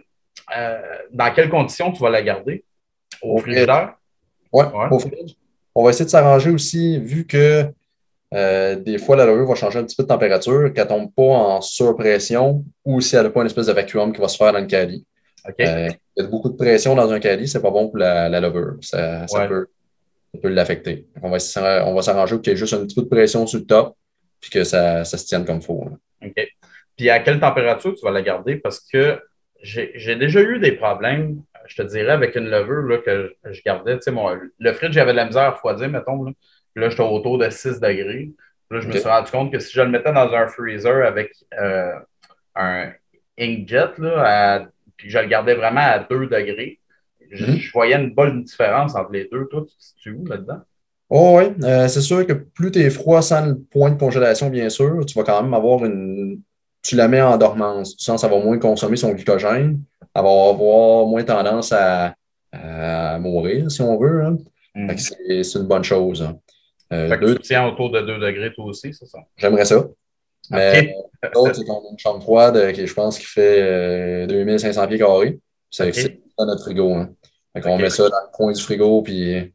dans 1.12 1.34
quelles 1.34 1.50
conditions 1.50 1.94
tu 1.94 2.02
vas 2.02 2.10
la 2.10 2.22
garder? 2.22 2.66
Au 3.22 3.38
frigidaire? 3.38 3.96
Oui, 4.52 4.66
ouais. 4.66 4.86
au 4.92 5.00
frigidaire. 5.00 5.36
On 5.76 5.84
va 5.84 5.90
essayer 5.92 6.06
de 6.06 6.10
s'arranger 6.10 6.50
aussi, 6.50 7.00
vu 7.00 7.26
que 7.28 7.66
des 8.32 8.98
fois, 8.98 9.16
la 9.16 9.26
levure 9.26 9.48
va 9.48 9.56
changer 9.56 9.80
un 9.80 9.84
petit 9.84 9.96
peu 9.96 10.04
de 10.04 10.08
température, 10.08 10.74
qu'elle 10.74 10.84
ne 10.86 10.90
tombe 10.90 11.14
pas 11.14 11.22
en 11.24 11.62
surpression 11.62 12.64
ou 12.84 13.00
si 13.02 13.16
elle 13.16 13.24
n'a 13.24 13.30
pas 13.30 13.42
une 13.42 13.46
espèce 13.48 13.68
de 13.68 13.74
vacuum 13.74 14.12
qui 14.12 14.20
va 14.22 14.28
se 14.28 14.38
faire 14.38 14.52
dans 14.54 14.60
le 14.60 14.66
caddie. 14.66 15.06
Okay. 15.48 15.66
Euh, 15.68 15.88
il 16.18 16.24
y 16.24 16.26
a 16.26 16.30
beaucoup 16.30 16.50
de 16.50 16.56
pression 16.58 16.94
dans 16.96 17.10
un 17.12 17.20
caddie, 17.20 17.48
c'est 17.48 17.62
pas 17.62 17.72
bon 17.72 17.88
pour 17.88 17.98
la, 18.00 18.28
la 18.28 18.40
levure. 18.42 18.76
Ça, 18.82 19.26
Ouais. 19.32 19.48
peut, 19.48 19.68
ça 20.34 20.42
peut 20.42 20.50
l'affecter. 20.50 21.08
On 21.22 21.30
va, 21.30 21.38
on 21.86 21.94
va 21.94 22.02
s'arranger 22.02 22.36
pour 22.36 22.42
qu'il 22.42 22.52
y 22.52 22.56
ait 22.56 22.58
juste 22.58 22.74
un 22.74 22.82
petit 22.86 22.96
peu 22.96 23.04
de 23.04 23.08
pression 23.08 23.48
sur 23.48 23.60
le 23.60 23.66
top, 23.66 23.96
puis 24.42 24.50
que 24.50 24.64
ça, 24.66 25.06
ça 25.06 25.18
se 25.18 25.26
tienne 25.26 25.46
comme 25.46 25.58
il 25.58 25.64
faut. 25.64 25.86
là. 25.86 26.28
OK. 26.28 26.48
Puis 26.98 27.10
à 27.10 27.20
quelle 27.20 27.40
température 27.40 27.94
tu 27.96 28.04
vas 28.04 28.12
la 28.12 28.24
garder? 28.24 28.58
Parce 28.58 28.80
que 28.80 29.20
j'ai 29.62 30.16
déjà 30.16 30.42
eu 30.42 30.60
des 30.60 30.74
problèmes, 30.74 31.42
je 31.68 31.76
te 31.82 31.88
dirais, 31.88 32.12
avec 32.12 32.36
une 32.36 32.50
levure 32.50 32.84
là, 32.84 32.98
que 33.00 33.34
je- 33.52 33.62
gardais. 33.64 33.96
Tu 33.98 34.04
sais, 34.04 34.12
mon, 34.12 34.30
le 34.60 34.74
fridge, 34.74 34.94
j'avais 34.94 35.12
de 35.12 35.18
la 35.18 35.26
misère 35.26 35.44
à 35.44 35.52
refroidir, 35.52 35.90
mettons. 35.90 36.24
Là, 36.26 36.32
là 36.76 36.90
j'étais 36.90 37.04
autour 37.04 37.38
de 37.38 37.50
6 37.50 37.80
degrés. 37.80 38.32
Là, 38.72 38.80
je 38.82 38.88
me 38.88 38.96
suis 38.96 39.08
rendu 39.10 39.32
compte 39.32 39.52
que 39.52 39.60
si 39.60 39.74
je 39.74 39.82
le 39.82 39.90
mettais 39.90 40.12
dans 40.14 40.34
un 40.34 40.48
freezer 40.48 41.06
avec 41.06 41.32
euh, 41.60 41.94
un 42.56 42.92
inkjet, 43.40 43.92
là, 44.00 44.56
à- 44.58 44.68
puis 44.98 45.10
je 45.10 45.20
le 45.20 45.28
gardais 45.28 45.56
vraiment 45.56 45.82
à 45.82 46.00
2 46.00 46.28
degrés, 46.28 46.80
je, 47.32 47.46
Mhm. 47.46 47.58
je 47.58 47.72
voyais 47.72 47.96
une 47.96 48.14
bonne 48.14 48.44
différence 48.44 48.96
entre 48.96 49.12
les 49.12 49.28
deux. 49.32 49.48
Toi, 49.48 49.66
tu 49.70 49.76
te 49.78 49.84
situes 49.84 50.14
où 50.14 50.26
là-dedans? 50.26 50.62
Oh 51.10 51.38
oui, 51.40 51.46
euh, 51.64 51.88
c'est 51.88 52.02
sûr 52.02 52.26
que 52.28 52.34
plus 52.34 52.72
tu 52.72 52.80
es 52.80 52.90
froid 52.90 53.22
sans 53.22 53.46
le 53.46 53.58
point 53.60 53.92
de 53.92 53.98
congélation, 53.98 54.50
bien 54.50 54.70
sûr, 54.70 55.06
tu 55.06 55.18
vas 55.18 55.24
quand 55.24 55.42
même 55.42 55.54
avoir 55.54 55.86
une. 55.86 56.42
Tu 56.88 56.96
la 56.96 57.08
mets 57.08 57.22
en 57.22 57.38
dormance. 57.38 57.98
Tu 57.98 58.04
sens 58.04 58.22
que 58.22 58.28
ça 58.28 58.34
va 58.34 58.40
moins 58.42 58.58
consommer 58.60 58.96
son 58.98 59.12
glycogène. 59.12 59.82
Elle 60.16 60.24
va 60.24 60.30
avoir 60.30 61.06
moins 61.06 61.24
tendance 61.24 61.72
à, 61.74 62.16
à 62.52 63.20
mourir, 63.20 63.70
si 63.70 63.82
on 63.82 63.98
veut. 64.00 64.24
hein. 64.24 64.38
Que 64.96 65.44
c'est 65.44 65.60
une 65.60 65.68
bonne 65.68 65.84
chose. 65.84 66.22
hein. 66.22 66.38
Euh, 66.94 67.10
Fait 67.10 67.20
que 67.20 67.26
deux, 67.26 67.36
tu 67.36 67.42
tiens 67.42 67.68
autour 67.68 67.92
de 67.92 68.00
2 68.00 68.20
degrés 68.20 68.54
toi 68.54 68.66
aussi, 68.66 68.94
c'est 68.94 69.06
ça? 69.06 69.20
J'aimerais 69.36 69.66
ça. 69.66 69.86
Mais 70.50 70.96
l'autre, 71.36 71.56
c'est 71.56 71.66
qu'on 71.66 71.80
a 71.80 71.92
une 71.92 72.00
chambre 72.00 72.22
froide 72.24 72.56
euh, 72.56 72.72
qui, 72.72 72.88
je 72.88 72.94
pense, 72.94 73.20
qui 73.20 73.26
fait 73.26 73.62
euh, 73.62 74.28
2500 74.28 74.88
pieds 74.88 74.98
carrés. 75.00 75.40
C'est 75.70 75.90
OK. 75.90 75.94
c'est 75.96 76.22
dans 76.38 76.46
notre 76.46 76.62
frigo. 76.64 76.94
Hein. 76.94 77.10
Fait 77.54 77.62
qu'on 77.62 77.76
OK. 77.76 77.82
met 77.82 77.90
ça 77.90 78.04
dans 78.04 78.22
le 78.26 78.32
coin 78.32 78.54
du 78.54 78.62
frigo, 78.62 79.02
puis 79.02 79.52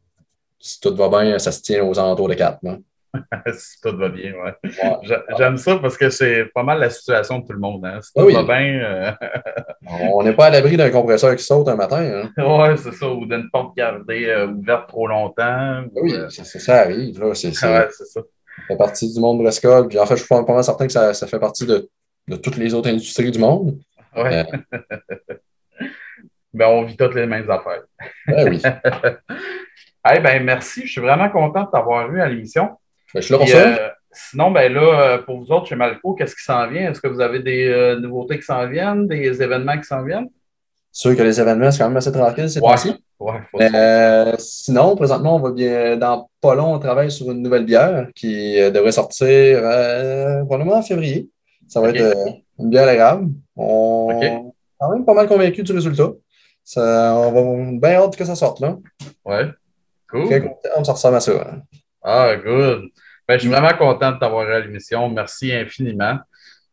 si 0.61 0.81
tout 0.81 0.95
va 0.95 1.09
bien, 1.09 1.39
ça 1.39 1.51
se 1.53 1.63
tient 1.63 1.83
aux 1.85 1.99
alentours 1.99 2.29
de 2.29 2.35
4. 2.35 2.59
Hein. 2.67 2.81
si 3.55 3.81
tout 3.81 3.97
va 3.97 4.09
bien, 4.09 4.33
ouais. 4.35 4.55
Ouais. 4.65 4.97
J'a- 5.03 5.23
J'aime 5.37 5.57
ça 5.59 5.77
parce 5.77 5.97
que 5.99 6.09
c'est 6.11 6.47
pas 6.55 6.63
mal 6.63 6.79
la 6.81 6.89
situation 6.91 7.39
de 7.41 7.47
tout 7.47 7.53
le 7.53 7.59
monde. 7.59 7.85
Hein. 7.85 8.01
Si 8.01 8.13
tout 8.13 8.21
Ah 8.21 8.25
oui. 8.25 8.35
va 8.35 8.43
bien, 8.45 8.81
euh, 8.83 9.13
On 10.15 10.23
n'est 10.23 10.33
pas 10.33 10.47
à 10.47 10.51
l'abri 10.51 10.77
d'un 10.77 10.91
compresseur 10.91 11.35
qui 11.37 11.45
saute 11.45 11.69
un 11.69 11.77
matin. 11.77 12.03
Hein. 12.37 12.43
ouais, 12.59 12.77
c'est 12.77 12.93
ça, 12.93 13.09
ou 13.09 13.27
d'une 13.27 13.51
porte 13.51 13.77
gardée 13.77 14.27
euh, 14.29 14.47
ouverte 14.49 14.89
trop 14.89 15.07
longtemps. 15.07 15.83
ou, 15.95 16.01
Oui, 16.05 16.15
euh, 16.15 16.29
ça, 16.31 16.81
arrive. 16.81 17.21
Là. 17.21 17.35
C'est, 17.35 17.53
c'est- 17.53 17.67
ouais, 17.67 17.89
c'est 17.91 18.05
ça. 18.07 18.21
ça 18.21 18.63
fait 18.69 18.77
partie 18.77 19.13
du 19.13 19.21
monde 19.21 19.41
de 19.41 19.45
l'escole. 19.45 19.89
Puis 19.89 19.99
en 19.99 20.07
fait, 20.07 20.17
je 20.17 20.21
suis 20.25 20.29
pas 20.29 20.43
mal 20.43 20.65
certain 20.65 20.87
que 20.87 20.93
ça, 20.93 21.13
ça 21.15 21.27
fait 21.27 21.39
partie 21.41 21.67
de, 21.67 21.89
de 22.29 22.37
toutes 22.37 22.57
les 22.57 22.73
autres 22.75 22.89
industries 22.89 23.31
du 23.31 23.39
monde. 23.39 23.79
Ouais. 24.17 24.47
ben, 26.53 26.67
on 26.69 26.83
vit 26.85 26.97
toutes 26.97 27.15
les 27.15 27.27
mêmes 27.27 27.51
affaires. 27.51 27.83
Ben 28.27 28.49
oui. 28.49 28.63
Eh 30.15 30.21
ben, 30.21 30.43
merci. 30.45 30.83
Je 30.87 30.93
suis 30.93 31.01
vraiment 31.01 31.31
content 31.31 31.65
de 31.65 31.71
t'avoir 31.71 32.11
eu 32.13 32.21
à 32.21 32.29
l'émission. 32.29 32.71
Ben, 33.15 33.21
je 33.21 33.27
suis 33.27 33.33
là 33.33 33.39
pour 33.39 33.49
ça. 33.49 33.93
sinon, 34.13 34.51
ben 34.51 34.73
là, 34.73 34.81
euh, 35.01 35.19
pour 35.23 35.39
vous 35.39 35.51
autres 35.53 35.67
chez 35.67 35.75
Malco, 35.77 36.15
qu'est-ce 36.15 36.35
qui 36.37 36.43
s'en 36.45 36.69
vient? 36.69 36.91
Est-ce 36.91 37.01
que 37.01 37.09
vous 37.09 37.21
avez 37.21 37.41
des 37.41 37.67
euh, 37.69 37.99
nouveautés 38.01 38.39
qui 38.39 38.45
s'en 38.45 38.67
viennent, 38.69 39.07
des 39.07 39.43
événements 39.43 39.77
qui 39.79 39.85
s'en 39.85 40.03
viennent? 40.05 40.29
Sûr 40.91 41.17
que 41.17 41.23
les 41.23 41.41
événements, 41.41 41.71
c'est 41.71 41.79
quand 41.79 41.89
même 41.89 41.97
assez 41.97 42.13
tranquille 42.13 42.51
ces 42.51 42.61
Ouais. 42.61 42.71
temps-ci. 42.71 42.95
Euh, 43.61 44.35
sinon, 44.39 44.97
présentement, 44.97 45.37
on 45.37 45.41
va 45.41 45.53
bien. 45.53 45.97
Dans 45.97 46.29
pas 46.41 46.55
long, 46.55 46.75
on 46.75 46.79
travaille 46.79 47.11
sur 47.11 47.31
une 47.31 47.41
nouvelle 47.41 47.65
bière 47.65 48.09
qui 48.15 48.61
euh, 48.61 48.71
devrait 48.71 48.93
sortir 48.93 49.59
probablement 50.47 50.77
en 50.77 50.83
février. 50.83 51.29
Ça 51.69 51.81
va 51.81 51.91
être 51.91 52.15
une 52.59 52.69
bière 52.69 52.89
érable. 52.89 53.29
On 53.57 54.21
est 54.21 54.39
quand 54.79 54.91
même 54.93 55.05
pas 55.05 55.15
mal 55.15 55.29
convaincu 55.29 55.63
du 55.63 55.73
résultat. 55.73 56.11
Ça, 56.65 57.15
on 57.17 57.33
va 57.33 57.71
bien 57.89 57.99
hâte 58.03 58.17
que 58.17 58.25
ça 58.25 58.35
sorte 58.35 58.61
là. 58.61 58.77
Ouais. 59.25 59.47
Cool. 60.11 60.27
Très 60.27 60.41
content, 60.43 60.85
ça 60.85 60.93
ressemble 60.93 61.17
à 61.17 61.21
ça. 61.21 61.33
hein. 61.33 61.63
Ah, 62.03 62.35
good. 62.37 62.91
Ben, 63.29 63.35
je 63.35 63.41
suis 63.41 63.49
vraiment 63.49 63.77
content 63.77 64.13
de 64.13 64.19
t'avoir 64.19 64.49
à 64.49 64.61
l'émission. 64.61 65.09
Merci 65.09 65.53
infiniment. 65.53 66.19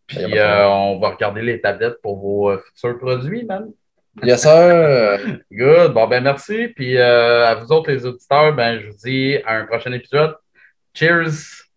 Puis, 0.07 0.17
pas 0.17 0.27
de 0.27 0.35
euh, 0.35 0.67
on 0.67 0.99
va 0.99 1.09
regarder 1.09 1.41
les 1.41 1.61
tablettes 1.61 2.01
pour 2.01 2.19
vos 2.19 2.49
euh, 2.49 2.63
futurs 2.73 2.97
produits, 2.97 3.45
man. 3.45 3.71
Yes, 4.23 4.41
sir. 4.41 5.19
Good. 5.51 5.93
Bon, 5.93 6.07
ben, 6.07 6.23
merci. 6.23 6.69
Puis, 6.69 6.97
euh, 6.97 7.45
à 7.45 7.55
vous 7.55 7.71
autres, 7.71 7.91
les 7.91 8.05
auditeurs, 8.05 8.53
ben, 8.53 8.79
je 8.79 8.87
vous 8.87 8.97
dis 9.03 9.37
à 9.45 9.57
un 9.57 9.65
prochain 9.65 9.91
épisode. 9.91 10.35
Cheers! 10.93 11.69